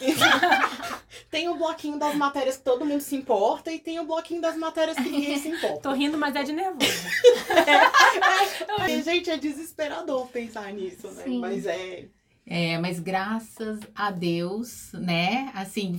tem 1.30 1.48
o 1.48 1.56
bloquinho 1.56 1.98
das 1.98 2.14
matérias 2.14 2.56
que 2.56 2.62
todo 2.64 2.84
mundo 2.84 3.00
se 3.00 3.16
importa 3.16 3.72
e 3.72 3.78
tem 3.78 3.98
o 3.98 4.04
bloquinho 4.04 4.40
das 4.40 4.56
matérias 4.56 4.96
que 4.96 5.08
ninguém 5.08 5.38
se 5.38 5.48
importa. 5.48 5.80
Tô 5.80 5.92
rindo, 5.92 6.18
mas 6.18 6.36
é 6.36 6.42
de 6.42 6.52
nervoso. 6.52 7.08
E, 8.88 9.00
gente, 9.02 9.30
é 9.30 9.36
desesperador 9.36 10.26
pensar 10.28 10.72
nisso, 10.72 11.08
né? 11.08 11.24
Sim. 11.24 11.38
Mas 11.38 11.66
é. 11.66 12.04
É, 12.46 12.78
mas 12.78 13.00
graças 13.00 13.80
a 13.92 14.10
Deus, 14.10 14.92
né, 14.92 15.50
assim, 15.52 15.98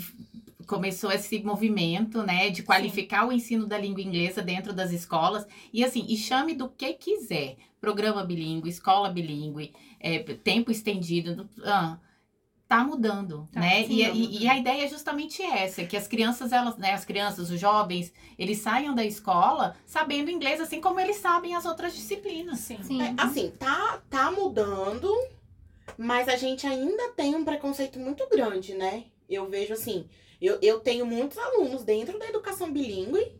começou 0.68 1.12
esse 1.12 1.42
movimento, 1.42 2.22
né, 2.24 2.50
de 2.50 2.62
qualificar 2.62 3.25
o 3.25 3.32
ensino 3.32 3.66
da 3.66 3.77
língua 3.77 4.01
inglesa 4.01 4.42
dentro 4.42 4.74
das 4.74 4.92
escolas. 4.92 5.48
E 5.74 5.84
assim, 5.84 6.06
e 6.08 6.16
chame 6.16 6.54
do 6.54 6.70
que 6.70 6.94
quiser. 6.94 7.56
Programa 7.79 8.24
bilíngue, 8.24 8.69
escola 8.69 9.10
bilíngue, 9.10 9.74
é, 10.00 10.19
tempo 10.19 10.72
estendido. 10.72 11.48
ah, 11.63 11.98
tá 12.68 12.83
mudando, 12.83 13.48
Tá, 13.51 13.61
né? 13.61 13.85
sim, 13.85 13.94
E, 14.01 14.03
tá 14.05 14.11
e- 14.13 14.44
e 14.44 14.48
a 14.50 14.57
ideia 14.57 14.83
é 14.85 14.87
justamente 14.90 15.42
essa, 15.42 15.85
que 15.85 15.96
as 15.96 16.05
crianças, 16.07 16.51
elas, 16.51 16.75
né, 16.77 16.92
as 16.92 17.05
crianças, 17.05 17.50
os 17.50 17.57
jovens, 17.59 18.11
eles 18.37 18.57
saiam 18.57 18.94
da 18.94 19.05
escola 19.05 19.75
sabendo 19.85 20.29
inglês, 20.29 20.59
assim 20.59 20.81
como 20.81 21.00
eles 21.00 21.16
sabem 21.18 21.55
as 21.55 21.66
outras 21.66 21.96
disciplinas. 21.96 22.59
Sim. 22.59 22.83
Sim. 22.83 23.01
é, 23.01 23.13
assim, 23.18 23.51
tá, 23.51 24.01
tá 24.09 24.29
mudando, 24.31 25.09
mas 25.98 26.27
a 26.27 26.35
gente 26.35 26.68
ainda 26.68 27.09
tem 27.13 27.35
um 27.35 27.46
preconceito 27.46 27.98
muito 28.00 28.27
grande, 28.29 28.74
né? 28.74 29.05
Eu 29.29 29.50
vejo 29.50 29.74
assim, 29.74 30.05
eu, 30.42 30.57
eu 30.61 30.79
tenho 30.81 31.05
muitos 31.05 31.37
alunos 31.37 31.83
dentro 31.83 32.20
da 32.20 32.27
educação 32.27 32.72
bilíngue 32.72 33.31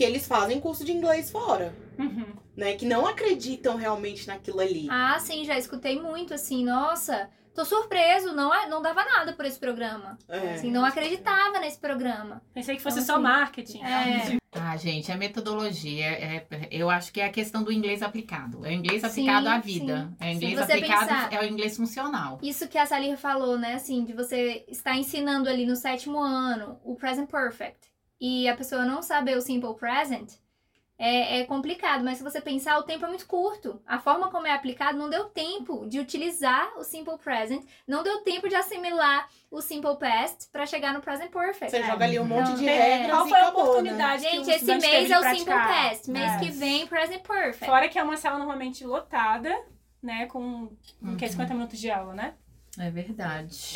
que 0.00 0.04
eles 0.04 0.26
fazem 0.26 0.58
curso 0.58 0.82
de 0.82 0.92
inglês 0.92 1.30
fora, 1.30 1.74
Uhum. 1.98 2.24
né? 2.56 2.72
Que 2.72 2.86
não 2.86 3.06
acreditam 3.06 3.76
realmente 3.76 4.26
naquilo 4.26 4.58
ali. 4.60 4.88
Ah, 4.90 5.18
sim, 5.20 5.44
já 5.44 5.58
escutei 5.58 6.00
muito 6.00 6.32
assim, 6.32 6.64
nossa, 6.64 7.28
tô 7.54 7.66
surpreso, 7.66 8.32
não, 8.32 8.54
é- 8.54 8.66
não 8.66 8.80
dava 8.80 9.04
nada 9.04 9.34
por 9.34 9.44
esse 9.44 9.58
programa. 9.60 10.16
É. 10.26 10.54
Assim, 10.54 10.70
não 10.70 10.86
acreditava 10.86 11.58
nesse 11.60 11.78
programa. 11.78 12.40
Pensei 12.54 12.76
que 12.76 12.82
fosse 12.82 13.00
Então, 13.00 13.06
só 13.08 13.12
assim, 13.16 13.22
marketing. 13.22 13.82
É. 13.82 14.38
Ah, 14.52 14.74
gente, 14.78 15.12
a 15.12 15.18
metodologia, 15.18 16.06
é, 16.06 16.46
eu 16.70 16.88
acho 16.88 17.12
que 17.12 17.20
é 17.20 17.26
a 17.26 17.30
questão 17.30 17.62
do 17.62 17.70
inglês 17.70 18.02
aplicado. 18.02 18.64
É 18.64 18.70
o 18.70 18.72
inglês 18.72 19.02
Sim, 19.02 19.06
aplicado 19.28 19.48
à 19.50 19.56
sim. 19.56 19.68
vida. 19.80 20.12
É 20.18 20.28
o 20.30 20.32
inglês 20.32 20.54
você 20.58 20.72
aplicado, 20.72 21.00
pensar- 21.08 21.32
é 21.34 21.40
o 21.40 21.44
inglês 21.44 21.76
funcional. 21.76 22.38
Isso 22.42 22.66
que 22.68 22.78
a 22.78 22.86
Salir 22.86 23.18
falou, 23.18 23.58
né? 23.58 23.74
Assim, 23.74 24.02
de 24.02 24.14
você 24.14 24.64
estar 24.66 24.96
ensinando 24.96 25.46
ali 25.46 25.66
no 25.66 25.76
sétimo 25.76 26.18
ano 26.18 26.80
o 26.82 26.96
present 26.96 27.28
perfect 27.30 27.90
e 28.20 28.48
a 28.48 28.56
pessoa 28.56 28.84
não 28.84 29.00
saber 29.02 29.36
o 29.36 29.40
simple 29.40 29.74
present, 29.74 30.32
é, 31.02 31.40
é 31.40 31.44
complicado. 31.46 32.04
Mas 32.04 32.18
se 32.18 32.22
você 32.22 32.42
pensar, 32.42 32.78
o 32.78 32.82
tempo 32.82 33.06
é 33.06 33.08
muito 33.08 33.26
curto. 33.26 33.80
A 33.86 33.98
forma 33.98 34.28
como 34.30 34.46
é 34.46 34.52
aplicado 34.52 34.98
não 34.98 35.08
deu 35.08 35.24
tempo 35.30 35.86
de 35.88 35.98
utilizar 35.98 36.76
o 36.76 36.84
simple 36.84 37.16
present, 37.16 37.64
não 37.88 38.02
deu 38.02 38.18
tempo 38.20 38.48
de 38.50 38.54
assimilar 38.54 39.26
o 39.50 39.62
simple 39.62 39.96
past 39.96 40.48
para 40.52 40.66
chegar 40.66 40.92
no 40.92 41.00
present 41.00 41.30
perfect. 41.30 41.70
Você 41.70 41.82
joga 41.84 42.04
ali 42.04 42.18
um 42.20 42.24
monte 42.26 42.48
Então, 42.50 42.56
de 42.56 42.68
é. 42.68 42.96
regras 42.98 43.16
Qual 43.16 43.28
foi 43.28 43.38
a 43.38 43.42
acabou, 43.44 43.62
né? 43.62 43.70
oportunidade 43.70 44.22
que 44.26 44.30
Gente, 44.30 44.46
o 44.46 44.50
esse 44.50 44.64
mês 44.66 45.10
é 45.10 45.18
o 45.18 45.22
simple 45.22 45.44
praticar? 45.54 45.68
past, 45.88 46.10
mês 46.10 46.36
que 46.36 46.44
Yes. 46.46 46.58
vem 46.58 46.86
present 46.86 47.22
perfect. 47.22 47.64
Fora 47.64 47.88
que 47.88 47.98
é 47.98 48.02
uma 48.02 48.18
sala 48.18 48.36
normalmente 48.36 48.84
lotada, 48.84 49.58
né? 50.02 50.26
Com 50.26 50.68
com 51.02 51.16
que 51.16 51.24
é 51.24 51.28
Uhum. 51.28 51.32
50 51.32 51.54
minutos 51.54 51.78
de 51.78 51.90
aula, 51.90 52.12
né? 52.12 52.34
É 52.78 52.90
verdade. 52.90 53.72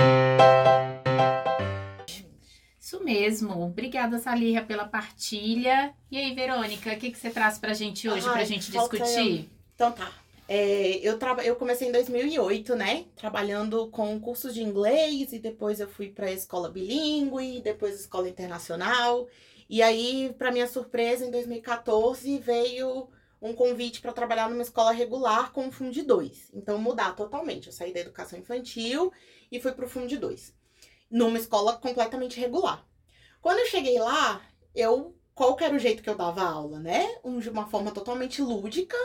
Isso 2.95 3.03
mesmo. 3.03 3.65
Obrigada, 3.65 4.19
Salirra, 4.19 4.63
pela 4.63 4.87
partilha. 4.87 5.93
E 6.11 6.17
aí, 6.17 6.35
Verônica, 6.35 6.93
o 6.93 6.97
que, 6.97 7.11
que 7.11 7.19
você 7.19 7.31
traz 7.31 7.59
pra 7.59 7.75
gente 7.75 8.09
hoje, 8.09 8.23
pra 8.23 8.35
Ai, 8.35 8.47
gente 8.47 8.71
falta 8.71 8.97
discutir? 8.99 9.51
Então 9.75 9.91
tá. 9.91 10.13
É, 10.47 10.99
eu, 10.99 11.19
traba... 11.19 11.43
eu 11.43 11.57
comecei 11.57 11.89
em 11.89 11.93
2008, 11.93 12.77
né? 12.77 13.07
Trabalhando 13.17 13.89
com 13.89 14.21
cursos 14.21 14.55
de 14.55 14.63
inglês 14.63 15.33
e 15.33 15.39
depois 15.39 15.81
eu 15.81 15.89
fui 15.89 16.11
pra 16.11 16.31
escola 16.31 16.71
bilíngue, 16.71 17.61
depois 17.63 17.99
escola 17.99 18.29
internacional. 18.29 19.27
E 19.69 19.83
aí, 19.83 20.33
pra 20.39 20.53
minha 20.53 20.69
surpresa, 20.69 21.25
em 21.25 21.31
2014 21.31 22.39
veio 22.39 23.09
um 23.41 23.55
convite 23.55 24.01
para 24.01 24.13
trabalhar 24.13 24.49
numa 24.49 24.63
escola 24.63 24.93
regular 24.93 25.51
com 25.53 25.67
o 25.67 25.73
Fundi 25.73 26.03
2. 26.03 26.51
Então, 26.55 26.79
mudar 26.79 27.17
totalmente. 27.17 27.67
Eu 27.67 27.73
saí 27.73 27.93
da 27.93 28.01
educação 28.01 28.39
infantil 28.39 29.13
e 29.51 29.59
fui 29.59 29.73
pro 29.73 29.89
Fundi 29.89 30.17
2. 30.17 30.55
Numa 31.15 31.39
escola 31.39 31.75
completamente 31.75 32.41
regular. 32.41 32.85
Quando 33.41 33.61
eu 33.61 33.67
cheguei 33.67 33.99
lá, 34.01 34.43
eu. 34.75 35.15
Qual 35.33 35.57
era 35.61 35.75
o 35.75 35.79
jeito 35.79 36.03
que 36.03 36.11
eu 36.11 36.17
dava 36.17 36.43
aula, 36.43 36.81
né? 36.81 37.09
Um- 37.25 37.39
de 37.39 37.49
uma 37.49 37.67
forma 37.69 37.93
totalmente 37.93 38.43
lúdica. 38.43 38.97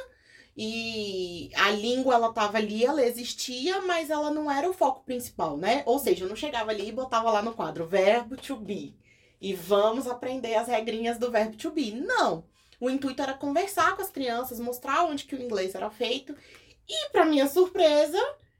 E 0.57 1.51
a 1.55 1.69
língua, 1.69 2.15
ela 2.15 2.33
tava 2.33 2.57
ali, 2.57 2.83
ela 2.83 3.05
existia, 3.05 3.81
mas 3.81 4.09
ela 4.09 4.31
não 4.31 4.49
era 4.49 4.67
o 4.69 4.73
foco 4.73 5.03
principal, 5.05 5.55
né? 5.55 5.83
Ou 5.85 5.99
seja, 5.99 6.25
eu 6.25 6.29
não 6.29 6.35
chegava 6.35 6.71
ali 6.71 6.89
e 6.89 6.91
botava 6.91 7.31
lá 7.31 7.41
no 7.43 7.53
quadro 7.53 7.85
verbo 7.85 8.35
to 8.35 8.55
be. 8.55 8.95
E 9.39 9.53
vamos 9.53 10.07
aprender 10.07 10.55
as 10.55 10.67
regrinhas 10.67 11.19
do 11.19 11.31
verbo 11.31 11.55
to 11.57 11.71
be. 11.71 11.91
Não. 11.91 12.43
O 12.79 12.89
intuito 12.89 13.21
era 13.21 13.33
conversar 13.35 13.95
com 13.95 14.01
as 14.01 14.09
crianças, 14.09 14.59
mostrar 14.59 15.05
onde 15.05 15.25
que 15.25 15.35
o 15.35 15.41
inglês 15.41 15.75
era 15.75 15.89
feito. 15.91 16.35
E, 16.87 17.09
para 17.11 17.25
minha 17.25 17.47
surpresa, 17.47 18.19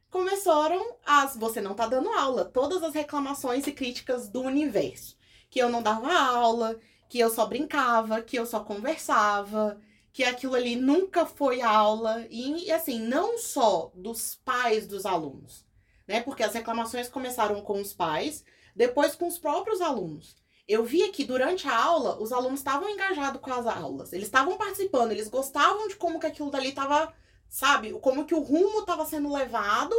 começaram 0.09 0.95
as 1.05 1.35
você 1.35 1.61
não 1.61 1.73
tá 1.73 1.87
dando 1.87 2.09
aula, 2.09 2.45
todas 2.45 2.83
as 2.83 2.93
reclamações 2.93 3.67
e 3.67 3.71
críticas 3.71 4.29
do 4.29 4.41
universo. 4.41 5.17
Que 5.49 5.59
eu 5.59 5.69
não 5.69 5.81
dava 5.81 6.13
aula, 6.13 6.79
que 7.07 7.19
eu 7.19 7.29
só 7.29 7.45
brincava, 7.45 8.21
que 8.21 8.37
eu 8.37 8.45
só 8.45 8.59
conversava, 8.59 9.79
que 10.11 10.23
aquilo 10.23 10.55
ali 10.55 10.75
nunca 10.75 11.25
foi 11.25 11.61
aula 11.61 12.25
e, 12.29 12.71
assim, 12.71 12.99
não 12.99 13.37
só 13.37 13.91
dos 13.95 14.35
pais 14.35 14.87
dos 14.87 15.05
alunos, 15.05 15.65
né? 16.07 16.21
Porque 16.21 16.43
as 16.43 16.53
reclamações 16.53 17.09
começaram 17.09 17.61
com 17.61 17.79
os 17.79 17.93
pais, 17.93 18.43
depois 18.75 19.15
com 19.15 19.27
os 19.27 19.37
próprios 19.37 19.81
alunos. 19.81 20.35
Eu 20.67 20.83
via 20.83 21.11
que 21.11 21.25
durante 21.25 21.67
a 21.67 21.75
aula 21.75 22.21
os 22.21 22.31
alunos 22.31 22.59
estavam 22.59 22.89
engajados 22.89 23.41
com 23.41 23.51
as 23.51 23.65
aulas, 23.65 24.13
eles 24.13 24.27
estavam 24.27 24.55
participando, 24.55 25.11
eles 25.11 25.27
gostavam 25.27 25.87
de 25.87 25.95
como 25.95 26.19
que 26.19 26.27
aquilo 26.27 26.51
dali 26.51 26.69
estava, 26.69 27.11
sabe, 27.49 27.91
como 28.01 28.25
que 28.25 28.35
o 28.35 28.39
rumo 28.39 28.79
estava 28.79 29.05
sendo 29.05 29.33
levado, 29.33 29.95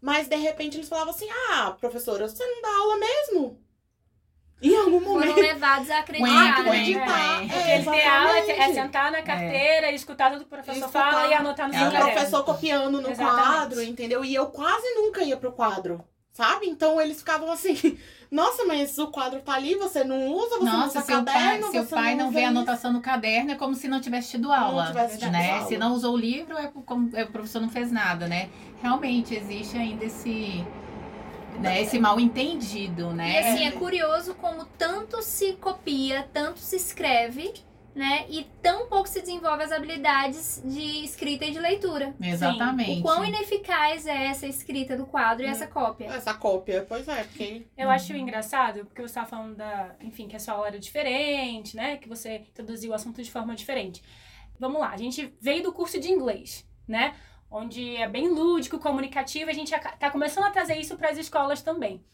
mas 0.00 0.26
de 0.28 0.36
repente 0.36 0.76
eles 0.76 0.88
falavam 0.88 1.10
assim: 1.14 1.28
"Ah, 1.52 1.76
professora, 1.78 2.26
você 2.28 2.44
não 2.44 2.62
dá 2.62 2.76
aula 2.76 2.96
mesmo?" 2.98 3.60
Em 4.62 4.74
algum 4.74 5.00
Foram 5.00 5.18
momento. 5.20 5.38
levados 5.38 5.90
a 5.90 5.98
acreditar, 5.98 6.64
né? 6.64 6.70
acreditar. 6.70 7.42
É, 7.42 7.76
É, 7.78 7.82
ter 7.82 8.06
aula 8.06 8.38
é 8.38 8.72
sentar 8.72 9.12
na 9.12 9.20
carteira, 9.20 9.92
escutar 9.92 10.30
tudo 10.30 10.40
que 10.40 10.46
o 10.46 10.48
professor 10.48 10.78
Escutar. 10.86 11.10
fala 11.12 11.26
e 11.28 11.34
anotar 11.34 11.68
no 11.68 11.74
E 11.74 11.78
seu 11.78 11.86
o 11.88 11.92
caderno. 11.92 12.12
professor 12.12 12.42
copiando 12.44 13.00
no 13.02 13.10
Exatamente. 13.10 13.46
quadro, 13.46 13.82
entendeu? 13.82 14.24
E 14.24 14.34
eu 14.34 14.46
quase 14.46 14.94
nunca 14.94 15.22
ia 15.22 15.36
pro 15.36 15.52
quadro, 15.52 16.02
sabe? 16.36 16.66
Então 16.66 17.00
eles 17.00 17.18
ficavam 17.18 17.50
assim, 17.50 17.98
nossa, 18.30 18.66
mas 18.66 18.98
o 18.98 19.06
quadro 19.06 19.40
tá 19.40 19.54
ali, 19.54 19.74
você 19.74 20.04
não 20.04 20.28
usa, 20.34 20.58
você 20.58 20.64
não 20.64 20.80
Nossa, 20.80 20.98
usa 20.98 21.06
seu 21.06 21.24
pai, 21.24 21.34
caderno, 21.34 21.70
seu 21.70 21.84
você 21.84 21.94
pai 21.94 22.14
não 22.14 22.30
vê 22.30 22.44
a 22.44 22.48
anotação 22.48 22.92
no 22.92 23.00
caderno, 23.00 23.52
é 23.52 23.54
como 23.54 23.74
se 23.74 23.88
não 23.88 24.00
tivesse 24.02 24.32
tido 24.32 24.52
aula. 24.52 24.88
tivesse 24.88 25.18
tido 25.18 25.30
né? 25.32 25.52
aula. 25.52 25.66
Se 25.66 25.78
não 25.78 25.94
usou 25.94 26.12
o 26.12 26.16
livro, 26.18 26.58
é 26.58 26.70
como 26.84 27.08
é, 27.16 27.24
o 27.24 27.28
professor 27.28 27.62
não 27.62 27.70
fez 27.70 27.90
nada, 27.90 28.28
né? 28.28 28.50
Realmente 28.82 29.34
existe 29.34 29.78
ainda 29.78 30.04
esse, 30.04 30.62
né, 31.58 31.80
esse 31.80 31.98
mal 31.98 32.20
entendido, 32.20 33.10
E 33.12 33.14
né? 33.14 33.38
assim, 33.38 33.66
é 33.66 33.70
curioso 33.70 34.34
como 34.34 34.66
tanto 34.76 35.22
se 35.22 35.54
copia, 35.54 36.28
tanto 36.34 36.58
se 36.58 36.76
escreve, 36.76 37.54
né? 37.96 38.26
E 38.28 38.44
tão 38.60 38.88
pouco 38.88 39.08
se 39.08 39.20
desenvolve 39.22 39.64
as 39.64 39.72
habilidades 39.72 40.62
de 40.62 41.02
escrita 41.02 41.46
e 41.46 41.50
de 41.50 41.58
leitura. 41.58 42.14
Exatamente. 42.20 43.00
O 43.00 43.02
quão 43.02 43.24
ineficaz 43.24 44.06
é 44.06 44.26
essa 44.26 44.46
escrita 44.46 44.94
do 44.94 45.06
quadro 45.06 45.46
e 45.46 45.48
essa 45.48 45.66
cópia. 45.66 46.08
Essa 46.08 46.34
cópia, 46.34 46.84
pois 46.86 47.08
é, 47.08 47.24
porque 47.24 47.66
Eu 47.74 47.88
acho 47.88 48.12
engraçado, 48.12 48.84
porque 48.84 49.00
você 49.00 49.06
estava 49.06 49.26
falando 49.26 49.56
da, 49.56 49.96
enfim, 50.02 50.28
que 50.28 50.36
a 50.36 50.38
sua 50.38 50.52
aula 50.52 50.66
era 50.66 50.78
diferente, 50.78 51.74
né? 51.74 51.96
Que 51.96 52.06
você 52.06 52.36
introduziu 52.36 52.90
o 52.90 52.94
assunto 52.94 53.22
de 53.22 53.30
forma 53.30 53.54
diferente. 53.54 54.02
Vamos 54.60 54.78
lá, 54.78 54.90
a 54.90 54.96
gente 54.98 55.34
veio 55.40 55.62
do 55.62 55.72
curso 55.72 55.98
de 55.98 56.10
inglês, 56.10 56.68
né? 56.86 57.14
Onde 57.50 57.96
é 57.96 58.06
bem 58.06 58.28
lúdico, 58.28 58.78
comunicativo, 58.78 59.48
a 59.48 59.54
gente 59.54 59.74
está 59.74 60.10
começando 60.10 60.44
a 60.44 60.50
trazer 60.50 60.76
isso 60.76 60.98
para 60.98 61.08
as 61.08 61.16
escolas 61.16 61.62
também. 61.62 62.04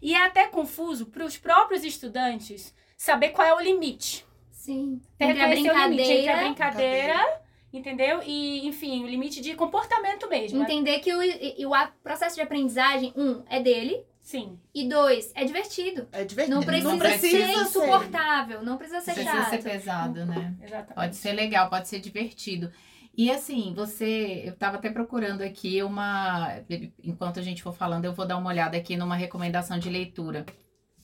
E 0.00 0.14
é 0.14 0.24
até 0.24 0.46
confuso 0.46 1.06
para 1.06 1.26
os 1.26 1.36
próprios 1.36 1.84
estudantes 1.84 2.74
saber 2.96 3.30
qual 3.30 3.46
é 3.46 3.54
o 3.54 3.60
limite. 3.60 4.24
Sim. 4.66 5.00
Tem 5.16 5.32
que 5.32 5.40
a 5.40 5.46
o 5.46 5.50
limite 5.50 5.68
a 5.68 5.86
brincadeira, 5.86 6.36
brincadeira, 6.38 7.40
entendeu? 7.72 8.20
E, 8.24 8.66
enfim, 8.66 9.04
o 9.04 9.06
limite 9.06 9.40
de 9.40 9.54
comportamento 9.54 10.28
mesmo. 10.28 10.58
né? 10.58 10.64
entender 10.64 10.98
que 10.98 11.12
o, 11.14 11.70
o 11.70 11.88
processo 12.02 12.34
de 12.34 12.42
aprendizagem, 12.42 13.12
um, 13.16 13.44
é 13.48 13.60
dele, 13.60 14.04
Sim. 14.20 14.58
e 14.74 14.88
dois, 14.88 15.30
é 15.36 15.44
divertido. 15.44 16.08
é 16.10 16.24
divertido. 16.24 16.56
Não 16.56 16.64
precisa, 16.66 16.88
Não 16.90 16.98
ser 16.98 17.08
precisa 17.08 17.46
ser. 17.46 17.52
insuportável, 17.62 18.62
não 18.62 18.76
precisa 18.76 19.00
ser 19.00 19.14
Precisa 19.14 19.36
chato. 19.36 19.50
ser 19.50 19.62
pesado, 19.62 20.26
né? 20.26 20.54
Exatamente. 20.60 20.94
Pode 20.94 21.14
ser 21.16 21.32
legal, 21.32 21.70
pode 21.70 21.86
ser 21.86 22.00
divertido. 22.00 22.72
E 23.16 23.30
assim, 23.30 23.72
você, 23.74 24.42
eu 24.44 24.52
estava 24.52 24.76
até 24.76 24.90
procurando 24.90 25.42
aqui 25.42 25.82
uma, 25.82 26.58
enquanto 27.02 27.38
a 27.38 27.42
gente 27.42 27.62
for 27.62 27.72
falando, 27.72 28.04
eu 28.04 28.12
vou 28.12 28.26
dar 28.26 28.36
uma 28.36 28.50
olhada 28.50 28.76
aqui 28.76 28.96
numa 28.96 29.16
recomendação 29.16 29.78
de 29.78 29.88
leitura. 29.88 30.44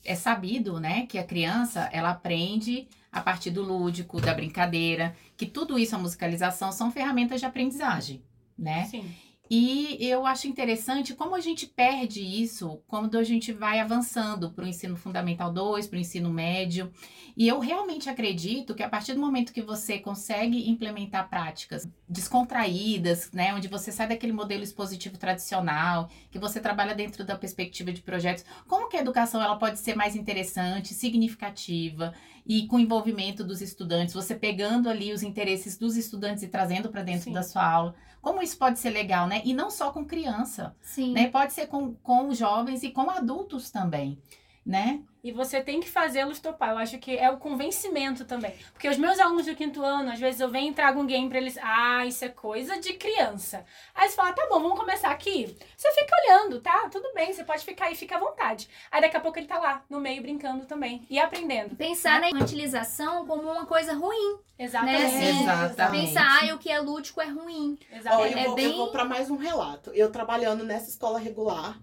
É 0.03 0.15
sabido, 0.15 0.79
né, 0.79 1.05
que 1.05 1.17
a 1.17 1.23
criança, 1.23 1.89
ela 1.91 2.09
aprende 2.09 2.87
a 3.11 3.21
partir 3.21 3.51
do 3.51 3.61
lúdico, 3.61 4.19
da 4.19 4.33
brincadeira, 4.33 5.15
que 5.37 5.45
tudo 5.45 5.77
isso, 5.77 5.95
a 5.95 5.99
musicalização, 5.99 6.71
são 6.71 6.91
ferramentas 6.91 7.39
de 7.39 7.45
aprendizagem, 7.45 8.23
né? 8.57 8.85
Sim. 8.85 9.13
E 9.49 9.97
eu 9.99 10.25
acho 10.25 10.47
interessante 10.47 11.13
como 11.13 11.35
a 11.35 11.39
gente 11.41 11.67
perde 11.67 12.21
isso 12.21 12.81
quando 12.87 13.17
a 13.17 13.23
gente 13.23 13.51
vai 13.51 13.79
avançando 13.79 14.49
para 14.51 14.63
o 14.63 14.67
ensino 14.67 14.95
fundamental 14.95 15.51
2, 15.51 15.85
para 15.85 15.97
o 15.97 15.99
ensino 15.99 16.29
médio. 16.31 16.91
E 17.35 17.47
eu 17.47 17.59
realmente 17.59 18.09
acredito 18.09 18.73
que 18.73 18.81
a 18.81 18.89
partir 18.89 19.13
do 19.13 19.19
momento 19.19 19.51
que 19.51 19.61
você 19.61 19.99
consegue 19.99 20.69
implementar 20.69 21.29
práticas 21.29 21.87
descontraídas, 22.07 23.31
né, 23.33 23.53
onde 23.53 23.67
você 23.67 23.91
sai 23.91 24.07
daquele 24.07 24.31
modelo 24.31 24.63
expositivo 24.63 25.17
tradicional, 25.17 26.09
que 26.31 26.39
você 26.39 26.59
trabalha 26.59 26.95
dentro 26.95 27.25
da 27.25 27.37
perspectiva 27.37 27.91
de 27.91 28.01
projetos, 28.01 28.45
como 28.65 28.87
que 28.87 28.95
a 28.95 29.01
educação 29.01 29.41
ela 29.41 29.57
pode 29.57 29.77
ser 29.77 29.95
mais 29.95 30.15
interessante, 30.15 30.93
significativa 30.93 32.13
e 32.45 32.67
com 32.67 32.79
envolvimento 32.79 33.43
dos 33.43 33.61
estudantes, 33.61 34.13
você 34.13 34.35
pegando 34.35 34.89
ali 34.89 35.13
os 35.13 35.23
interesses 35.23 35.77
dos 35.77 35.95
estudantes 35.95 36.43
e 36.43 36.47
trazendo 36.47 36.89
para 36.89 37.03
dentro 37.03 37.25
Sim. 37.25 37.33
da 37.33 37.43
sua 37.43 37.65
aula. 37.65 37.95
Como 38.21 38.41
isso 38.41 38.57
pode 38.57 38.79
ser 38.79 38.89
legal, 38.89 39.27
né? 39.27 39.41
E 39.43 39.53
não 39.53 39.69
só 39.69 39.91
com 39.91 40.05
criança, 40.05 40.75
Sim. 40.81 41.13
né? 41.13 41.29
Pode 41.29 41.53
ser 41.53 41.67
com, 41.67 41.93
com 41.95 42.33
jovens 42.33 42.83
e 42.83 42.89
com 42.89 43.09
adultos 43.09 43.69
também, 43.69 44.17
né? 44.65 45.01
E 45.23 45.31
você 45.31 45.61
tem 45.61 45.79
que 45.79 45.89
fazê-los 45.89 46.39
topar. 46.41 46.71
Eu 46.71 46.77
acho 46.79 46.97
que 46.97 47.17
é 47.17 47.29
o 47.31 47.37
convencimento 47.37 48.25
também. 48.25 48.53
Porque 48.73 48.89
os 48.89 48.97
meus 48.97 49.17
alunos 49.19 49.45
do 49.45 49.55
quinto 49.55 49.81
ano, 49.81 50.11
às 50.11 50.19
vezes 50.19 50.41
eu 50.41 50.49
venho 50.49 50.71
e 50.71 50.73
trago 50.73 50.99
um 50.99 51.05
game 51.05 51.29
pra 51.29 51.37
eles. 51.37 51.57
Ah, 51.61 52.05
isso 52.05 52.25
é 52.25 52.29
coisa 52.29 52.77
de 52.77 52.91
criança. 52.93 53.65
Aí 53.95 54.09
você 54.09 54.15
fala, 54.17 54.33
tá 54.33 54.45
bom, 54.49 54.59
vamos 54.61 54.77
começar 54.77 55.11
aqui. 55.11 55.55
Você 55.77 55.91
fica 55.93 56.13
olhando, 56.25 56.59
tá? 56.59 56.89
Tudo 56.89 57.13
bem, 57.13 57.31
você 57.31 57.41
pode 57.45 57.63
ficar 57.63 57.85
aí, 57.85 57.95
fica 57.95 58.17
à 58.17 58.19
vontade. 58.19 58.67
Aí 58.91 58.99
daqui 58.99 59.15
a 59.15 59.19
pouco 59.21 59.39
ele 59.39 59.47
tá 59.47 59.57
lá, 59.59 59.81
no 59.89 60.01
meio, 60.01 60.21
brincando 60.21 60.65
também. 60.65 61.05
E 61.09 61.17
aprendendo. 61.17 61.73
Pensar 61.77 62.19
na 62.19 62.29
infantilização 62.29 63.25
como 63.25 63.43
uma 63.43 63.65
coisa 63.65 63.93
ruim, 63.93 64.39
Exatamente. 64.59 65.01
né? 65.01 65.07
Assim, 65.29 65.43
Exatamente. 65.43 66.07
Pensar, 66.07 66.49
ah, 66.51 66.53
o 66.55 66.57
que 66.57 66.69
é 66.69 66.79
lúdico 66.81 67.21
é 67.21 67.27
ruim. 67.27 67.77
Ó, 67.91 67.95
Exatamente. 67.95 68.33
eu, 68.33 68.39
É 68.39 68.45
vou, 68.45 68.55
bem- 68.55 68.65
eu 68.71 68.75
vou 68.77 68.91
pra 68.91 69.05
mais 69.05 69.29
um 69.29 69.37
relato. 69.37 69.89
Eu 69.91 70.11
trabalhando 70.11 70.65
nessa 70.65 70.89
escola 70.89 71.17
regular, 71.17 71.79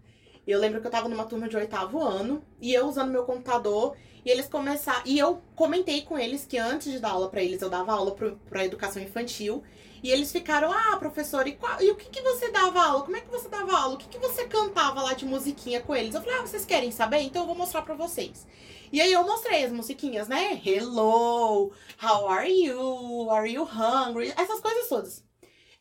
eu 0.51 0.59
lembro 0.61 0.81
que 0.81 0.87
eu 0.87 0.91
tava 0.91 1.09
numa 1.09 1.25
turma 1.25 1.49
de 1.49 1.57
oitavo 1.57 2.01
ano, 2.03 2.43
e 2.61 2.73
eu 2.73 2.87
usando 2.87 3.11
meu 3.11 3.25
computador, 3.25 3.97
e 4.25 4.31
eles 4.31 4.49
começaram. 4.49 5.03
E 5.05 5.19
eu 5.19 5.41
comentei 5.55 6.03
com 6.03 6.19
eles 6.19 6.45
que 6.45 6.59
antes 6.59 6.93
de 6.93 6.99
dar 6.99 7.11
aula 7.11 7.29
pra 7.29 7.43
eles, 7.43 7.63
eu 7.63 7.71
dava 7.71 7.93
aula 7.93 8.13
pro, 8.13 8.37
pra 8.49 8.65
educação 8.65 9.03
infantil. 9.03 9.63
E 10.03 10.11
eles 10.11 10.33
ficaram, 10.33 10.73
ah, 10.73 10.97
professor, 10.99 11.47
e, 11.47 11.53
qual- 11.53 11.81
e 11.83 11.91
o 11.91 11.95
que, 11.95 12.09
que 12.09 12.23
você 12.23 12.51
dava 12.51 12.83
aula? 12.83 13.03
Como 13.03 13.17
é 13.17 13.21
que 13.21 13.29
você 13.31 13.49
dava 13.51 13.77
aula? 13.77 13.95
O 13.95 13.99
que, 13.99 14.09
que 14.09 14.19
você 14.19 14.47
cantava 14.47 15.03
lá 15.03 15.13
de 15.13 15.27
musiquinha 15.27 15.81
com 15.81 15.95
eles? 15.95 16.15
Eu 16.15 16.23
falei, 16.23 16.39
ah, 16.39 16.43
vocês 16.47 16.65
querem 16.65 16.91
saber? 16.91 17.19
Então 17.21 17.43
eu 17.43 17.47
vou 17.47 17.55
mostrar 17.57 17.83
pra 17.83 17.95
vocês. 17.95 18.47
E 18.91 18.99
aí 19.01 19.13
eu 19.13 19.23
mostrei 19.25 19.63
as 19.63 19.71
musiquinhas, 19.71 20.27
né? 20.27 20.61
Hello, 20.65 21.71
how 22.03 22.27
are 22.29 22.51
you? 22.51 23.31
Are 23.31 23.49
you 23.51 23.63
hungry? 23.63 24.33
Essas 24.37 24.61
coisas 24.61 24.89
todas. 24.89 25.25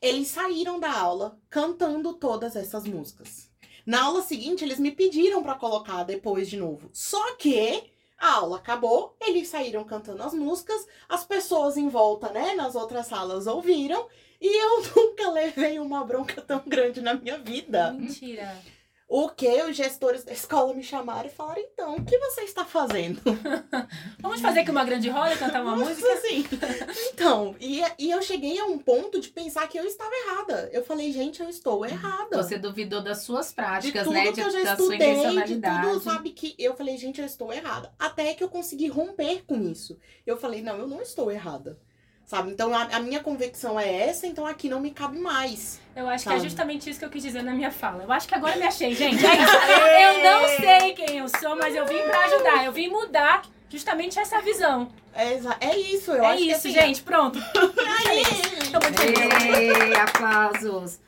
Eles 0.02 0.28
saíram 0.28 0.80
da 0.80 0.92
aula 0.92 1.38
cantando 1.50 2.14
todas 2.14 2.56
essas 2.56 2.84
músicas. 2.86 3.49
Na 3.86 4.04
aula 4.04 4.22
seguinte, 4.22 4.64
eles 4.64 4.80
me 4.80 4.92
pediram 4.92 5.42
pra 5.42 5.56
colocar 5.56 6.04
depois 6.04 6.50
de 6.50 6.58
novo. 6.58 6.90
Só 6.94 7.36
que 7.36 7.92
a 8.18 8.34
aula 8.34 8.58
acabou, 8.58 9.16
eles 9.22 9.48
saíram 9.48 9.84
cantando 9.84 10.22
as 10.24 10.34
músicas, 10.34 10.86
as 11.08 11.24
pessoas 11.24 11.78
em 11.78 11.88
volta, 11.88 12.30
né, 12.30 12.54
nas 12.54 12.76
outras 12.76 13.08
salas 13.08 13.48
ouviram, 13.48 14.08
e 14.42 14.48
eu 14.48 14.84
nunca 14.96 15.30
levei 15.32 15.80
uma 15.80 16.04
bronca 16.04 16.42
tão 16.42 16.62
grande 16.66 17.02
na 17.02 17.14
minha 17.14 17.38
vida. 17.38 17.92
Mentira. 17.92 18.58
O 19.12 19.28
que 19.28 19.48
os 19.64 19.76
gestores 19.76 20.24
da 20.24 20.32
escola 20.32 20.72
me 20.72 20.84
chamaram 20.84 21.28
e 21.28 21.32
falaram: 21.32 21.60
então, 21.60 21.96
o 21.96 22.06
que 22.06 22.16
você 22.20 22.42
está 22.42 22.64
fazendo? 22.64 23.20
Vamos 24.22 24.40
fazer 24.40 24.60
aqui 24.60 24.70
uma 24.70 24.86
grande 24.86 25.10
roda, 25.10 25.36
cantar 25.36 25.64
uma 25.64 25.76
Nossa, 25.76 25.90
música? 25.90 26.14
assim. 26.14 26.46
Então, 27.12 27.56
e, 27.60 27.82
e 27.98 28.12
eu 28.12 28.22
cheguei 28.22 28.60
a 28.60 28.66
um 28.66 28.78
ponto 28.78 29.20
de 29.20 29.30
pensar 29.30 29.68
que 29.68 29.80
eu 29.80 29.84
estava 29.86 30.12
errada. 30.14 30.70
Eu 30.72 30.84
falei, 30.84 31.12
gente, 31.12 31.42
eu 31.42 31.50
estou 31.50 31.84
errada. 31.84 32.38
Você 32.38 32.60
duvidou 32.60 33.02
das 33.02 33.24
suas 33.24 33.48
de 33.50 33.56
práticas, 33.56 34.04
tudo 34.04 34.14
né? 34.14 34.28
que 34.28 34.34
De, 34.34 34.42
eu 34.42 34.52
já 34.52 34.64
da 34.64 34.76
sua 34.76 34.86
estudei, 34.86 34.98
de 35.00 35.06
intencionalidade. 35.06 35.88
tudo, 35.88 36.02
sabe, 36.04 36.30
que 36.30 36.56
eu 36.60 36.76
falei, 36.76 36.96
gente, 36.96 37.20
eu 37.20 37.26
estou 37.26 37.52
errada. 37.52 37.92
Até 37.98 38.36
que 38.36 38.44
eu 38.44 38.50
consegui 38.50 38.90
romper 38.90 39.44
com 39.44 39.60
isso. 39.60 39.98
Eu 40.24 40.38
falei, 40.38 40.62
não, 40.62 40.78
eu 40.78 40.88
não 40.88 41.02
estou 41.02 41.32
errada. 41.32 41.80
Sabe? 42.30 42.52
Então 42.52 42.72
a, 42.76 42.84
a 42.84 43.00
minha 43.00 43.22
convicção 43.22 43.80
é 43.80 44.08
essa, 44.08 44.28
então 44.28 44.46
aqui 44.46 44.70
não 44.70 44.80
me 44.80 44.92
cabe 44.92 45.18
mais. 45.18 45.82
Eu 45.96 46.08
acho 46.08 46.26
que 46.26 46.30
é 46.30 46.34
Sabe? 46.34 46.48
justamente 46.48 46.88
isso 46.88 47.00
que 47.00 47.06
eu 47.06 47.10
quis 47.10 47.24
dizer 47.24 47.42
na 47.42 47.54
minha 47.54 47.72
fala. 47.72 48.04
Eu 48.04 48.12
acho 48.12 48.28
que 48.28 48.36
agora 48.36 48.54
eu 48.54 48.60
me 48.60 48.68
achei, 48.68 48.94
gente. 48.94 49.26
É 49.26 49.34
isso. 49.34 49.52
Eu 50.00 50.24
não 50.24 50.48
sei 50.48 50.94
quem 50.94 51.18
eu 51.18 51.28
sou, 51.28 51.56
mas 51.56 51.74
eu 51.74 51.88
vim 51.88 51.98
pra 52.04 52.26
ajudar. 52.26 52.66
Eu 52.66 52.72
vim 52.72 52.88
mudar 52.88 53.42
justamente 53.68 54.20
essa 54.20 54.40
visão. 54.44 54.92
É, 55.12 55.40
é 55.60 55.76
isso, 55.76 56.12
eu 56.12 56.24
é 56.24 56.28
acho 56.28 56.44
isso, 56.44 56.62
que 56.62 56.68
assim, 56.68 56.72
gente. 56.72 57.02
Pronto. 57.02 57.40
Ei, 58.94 59.96
aplausos. 59.96 61.00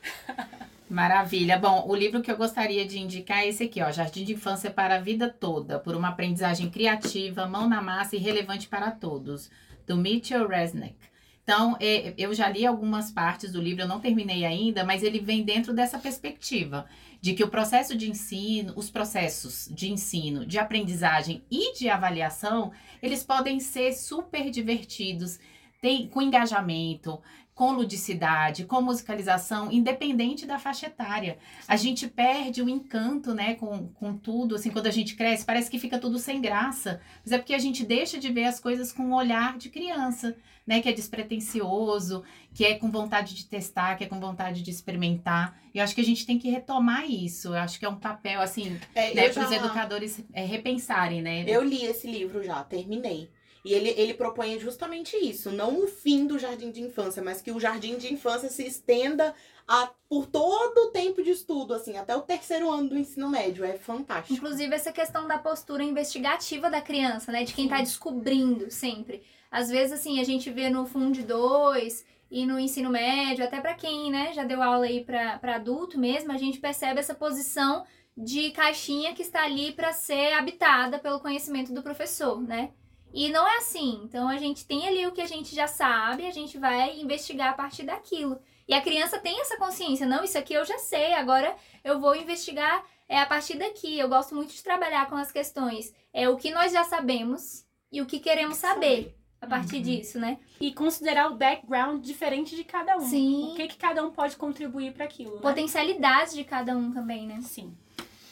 Maravilha. 0.90 1.56
Bom, 1.60 1.86
o 1.88 1.96
livro 1.96 2.24
que 2.24 2.32
eu 2.32 2.36
gostaria 2.36 2.84
de 2.84 2.98
indicar 2.98 3.44
é 3.44 3.50
esse 3.50 3.66
aqui, 3.66 3.80
ó, 3.80 3.92
Jardim 3.92 4.26
de 4.26 4.34
Infância 4.34 4.72
para 4.72 4.96
a 4.96 5.00
Vida 5.00 5.30
Toda, 5.30 5.78
por 5.78 5.96
uma 5.96 6.10
aprendizagem 6.10 6.72
criativa, 6.72 7.46
mão 7.46 7.70
na 7.70 7.80
massa 7.80 8.16
e 8.16 8.20
relevante 8.20 8.68
para 8.68 8.90
todos, 8.90 9.52
do 9.86 9.96
Mitchell 9.96 10.48
Resnick. 10.48 11.11
Então, 11.52 11.76
é, 11.82 12.14
eu 12.18 12.34
já 12.34 12.48
li 12.48 12.66
algumas 12.66 13.12
partes 13.12 13.52
do 13.52 13.62
livro, 13.62 13.82
eu 13.82 13.88
não 13.88 14.00
terminei 14.00 14.46
ainda, 14.46 14.86
mas 14.86 15.04
ele 15.04 15.20
vem 15.20 15.44
dentro 15.44 15.74
dessa 15.74 16.00
perspectiva 16.00 16.86
de 17.20 17.34
que 17.34 17.44
o 17.44 17.50
processo 17.50 17.94
de 17.94 18.10
ensino, 18.10 18.72
os 18.78 18.90
processos 18.90 19.68
de 19.70 19.92
ensino, 19.92 20.46
de 20.46 20.58
aprendizagem 20.58 21.44
e 21.52 21.78
de 21.78 21.90
avaliação, 21.90 22.72
eles 23.04 23.22
podem 23.22 23.60
ser 23.60 23.92
super 23.92 24.50
divertidos, 24.50 25.42
tem, 25.82 26.08
com 26.08 26.22
engajamento, 26.22 27.20
com 27.54 27.72
ludicidade, 27.74 28.66
com 28.66 28.82
musicalização, 28.82 29.72
independente 29.72 30.46
da 30.46 30.58
faixa 30.58 30.88
etária. 30.88 31.38
A 31.68 31.76
gente 31.76 32.08
perde 32.08 32.62
o 32.62 32.70
encanto, 32.70 33.34
né, 33.34 33.56
com, 33.56 33.90
com 33.90 34.16
tudo, 34.16 34.56
assim, 34.56 34.72
quando 34.72 34.88
a 34.88 34.92
gente 34.92 35.16
cresce, 35.16 35.46
parece 35.46 35.70
que 35.70 35.78
fica 35.78 36.00
tudo 36.00 36.18
sem 36.18 36.42
graça. 36.42 37.02
Mas 37.24 37.32
é 37.34 37.38
porque 37.38 37.54
a 37.54 37.60
gente 37.60 37.86
deixa 37.86 38.18
de 38.18 38.32
ver 38.32 38.46
as 38.46 38.60
coisas 38.60 38.92
com 38.92 39.04
um 39.04 39.14
olhar 39.14 39.58
de 39.58 39.70
criança, 39.70 40.36
né, 40.66 40.82
que 40.82 40.90
é 40.90 40.94
despretensioso, 40.94 42.24
que 42.54 42.64
é 42.66 42.76
com 42.76 42.90
vontade 42.90 43.36
de 43.36 43.46
testar, 43.46 43.96
que 43.96 44.06
é 44.06 44.08
com 44.08 44.20
vontade 44.20 44.64
de 44.64 44.72
experimentar. 44.72 45.60
E 45.74 45.78
eu 45.78 45.84
acho 45.84 45.94
que 45.94 46.02
a 46.02 46.06
gente 46.06 46.26
tem 46.26 46.40
que 46.40 46.50
retomar 46.50 47.10
isso. 47.10 47.50
Eu 47.50 47.60
acho 47.60 47.78
que 47.78 47.86
é 47.86 47.90
um 47.90 47.96
papel, 47.96 48.42
assim, 48.42 48.80
É, 48.96 49.14
né, 49.14 49.30
para 49.30 49.46
os 49.46 49.52
educadores 49.52 50.24
é, 50.34 50.46
repensarem, 50.46 51.22
né? 51.22 51.44
Eu 51.48 51.64
li 51.64 51.84
esse 51.84 52.10
livro 52.10 52.44
já, 52.44 52.64
terminei. 52.64 53.30
E 53.64 53.74
ele, 53.74 53.90
ele 53.90 54.14
propõe 54.14 54.60
justamente 54.60 55.16
isso, 55.16 55.52
não 55.52 55.84
o 55.84 55.88
fim 55.88 56.26
do 56.26 56.40
jardim 56.40 56.72
de 56.72 56.82
infância, 56.82 57.22
mas 57.22 57.42
que 57.42 57.52
o 57.52 57.60
jardim 57.60 57.98
de 57.98 58.12
infância 58.12 58.50
se 58.50 58.66
estenda 58.66 59.36
a, 59.68 59.90
por 60.10 60.26
todo 60.26 60.88
o 60.88 60.92
tempo 60.92 61.24
de 61.24 61.32
estudo, 61.32 61.74
assim, 61.74 61.96
até 61.96 62.16
o 62.16 62.22
terceiro 62.22 62.70
ano 62.70 62.90
do 62.90 62.98
ensino 62.98 63.30
médio. 63.30 63.64
É 63.64 63.78
fantástico. 63.78 64.34
Inclusive, 64.34 64.74
essa 64.74 64.92
questão 64.92 65.28
da 65.28 65.38
postura 65.38 65.84
investigativa 65.84 66.70
da 66.70 66.82
criança, 66.82 67.32
né? 67.32 67.44
De 67.44 67.54
quem 67.54 67.68
tá 67.68 67.78
descobrindo 67.78 68.70
sempre. 68.72 69.24
Às 69.50 69.70
vezes, 69.70 69.94
assim, 69.94 70.20
a 70.20 70.24
gente 70.24 70.50
vê 70.50 70.70
no 70.70 70.86
Fundo 70.86 71.24
2 71.24 72.06
e 72.32 72.46
no 72.46 72.58
ensino 72.58 72.90
médio, 72.90 73.44
até 73.44 73.60
pra 73.60 73.74
quem, 73.74 74.10
né, 74.10 74.32
já 74.34 74.46
deu 74.46 74.64
aula 74.64 74.86
aí 74.86 75.04
pra 75.04 75.40
adulto 75.56 76.00
mesmo, 76.00 76.32
a 76.32 76.38
gente 76.38 76.60
percebe 76.60 77.00
essa 77.00 77.14
posição 77.14 77.86
de 78.16 78.52
caixinha 78.52 79.14
que 79.14 79.22
está 79.22 79.44
ali 79.44 79.74
pra 79.74 79.92
ser 79.92 80.34
habitada 80.34 80.98
pelo 80.98 81.20
conhecimento 81.20 81.74
do 81.74 81.84
professor, 81.84 82.42
né? 82.42 82.72
E 83.14 83.30
não 83.30 83.48
é 83.48 83.58
assim. 83.58 84.02
Então, 84.04 84.28
a 84.28 84.38
gente 84.38 84.66
tem 84.66 84.88
ali 84.88 85.06
o 85.06 85.12
que 85.12 85.22
a 85.22 85.28
gente 85.28 85.54
já 85.54 85.68
sabe, 85.68 86.26
a 86.26 86.32
gente 86.32 86.58
vai 86.58 87.00
investigar 87.00 87.50
a 87.50 87.54
partir 87.54 87.84
daquilo. 87.84 88.40
E 88.68 88.74
a 88.74 88.82
criança 88.82 89.20
tem 89.20 89.42
essa 89.42 89.58
consciência, 89.58 90.06
não, 90.06 90.24
isso 90.24 90.38
aqui 90.38 90.54
eu 90.54 90.64
já 90.64 90.78
sei, 90.78 91.14
agora 91.14 91.54
eu 91.84 92.00
vou 92.00 92.16
investigar 92.16 92.84
é 93.12 93.20
a 93.20 93.26
partir 93.26 93.58
daqui. 93.58 94.00
Eu 94.00 94.08
gosto 94.08 94.34
muito 94.34 94.54
de 94.54 94.64
trabalhar 94.64 95.10
com 95.10 95.16
as 95.18 95.32
questões. 95.34 95.94
É 96.14 96.30
o 96.30 96.38
que 96.38 96.50
nós 96.50 96.72
já 96.72 96.86
sabemos 96.86 97.66
e 97.92 98.02
o 98.02 98.06
que 98.06 98.20
queremos 98.20 98.56
saber 98.56 99.18
a 99.42 99.46
partir 99.46 99.78
Uhum. 99.78 99.82
disso, 99.82 100.18
né? 100.18 100.40
E 100.62 100.72
considerar 100.72 101.30
o 101.30 101.36
background 101.36 102.02
diferente 102.02 102.56
de 102.56 102.64
cada 102.64 102.96
um. 102.96 103.02
Sim. 103.02 103.52
O 103.52 103.56
que, 103.56 103.68
que 103.68 103.76
cada 103.78 104.02
um 104.06 104.12
pode 104.12 104.38
contribuir 104.38 104.94
para 104.94 105.04
aquilo. 105.04 105.36
Né? 105.36 105.42
Potencialidades 105.42 106.34
de 106.34 106.46
cada 106.46 106.78
um 106.78 106.94
também, 106.94 107.28
né? 107.28 107.42
Sim. 107.42 107.76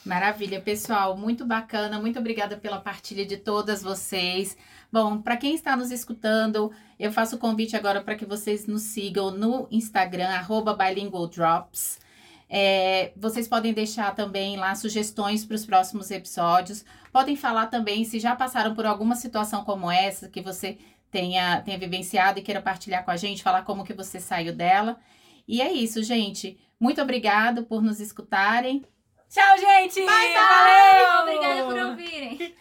Maravilha, 0.04 0.62
pessoal, 0.62 1.14
muito 1.14 1.44
bacana, 1.44 2.00
muito 2.00 2.18
obrigada 2.18 2.56
pela 2.56 2.80
partilha 2.80 3.26
de 3.26 3.36
todas 3.36 3.82
vocês. 3.82 4.56
Bom, 4.90 5.20
para 5.20 5.36
quem 5.36 5.54
está 5.54 5.76
nos 5.76 5.90
escutando, 5.90 6.72
eu 6.98 7.12
faço 7.12 7.36
o 7.36 7.38
convite 7.38 7.76
agora 7.76 8.00
para 8.00 8.14
que 8.14 8.24
vocês 8.24 8.66
nos 8.66 8.82
sigam 8.82 9.30
no 9.30 9.68
Instagram, 9.70 10.42
bilingualdrops. 10.78 11.98
É, 12.48 13.12
vocês 13.14 13.46
podem 13.46 13.74
deixar 13.74 14.14
também 14.14 14.56
lá 14.56 14.74
sugestões 14.74 15.44
para 15.44 15.54
os 15.54 15.66
próximos 15.66 16.10
episódios. 16.10 16.82
Podem 17.12 17.36
falar 17.36 17.66
também 17.66 18.02
se 18.04 18.18
já 18.18 18.34
passaram 18.34 18.74
por 18.74 18.86
alguma 18.86 19.14
situação 19.14 19.64
como 19.64 19.90
essa, 19.90 20.30
que 20.30 20.40
você 20.40 20.78
tenha, 21.10 21.60
tenha 21.60 21.78
vivenciado 21.78 22.38
e 22.38 22.42
queira 22.42 22.62
partilhar 22.62 23.04
com 23.04 23.10
a 23.10 23.16
gente, 23.16 23.42
falar 23.42 23.62
como 23.62 23.84
que 23.84 23.92
você 23.92 24.18
saiu 24.18 24.54
dela. 24.54 24.98
E 25.46 25.60
é 25.60 25.70
isso, 25.70 26.02
gente. 26.02 26.58
Muito 26.80 27.02
obrigado 27.02 27.64
por 27.64 27.82
nos 27.82 28.00
escutarem. 28.00 28.82
Tchau, 29.30 29.56
gente! 29.58 30.00
Bye, 30.00 30.08
bye! 30.08 30.34
Valeu! 30.34 31.22
Obrigada 31.22 31.64
por 31.64 31.78
ouvirem. 31.78 32.52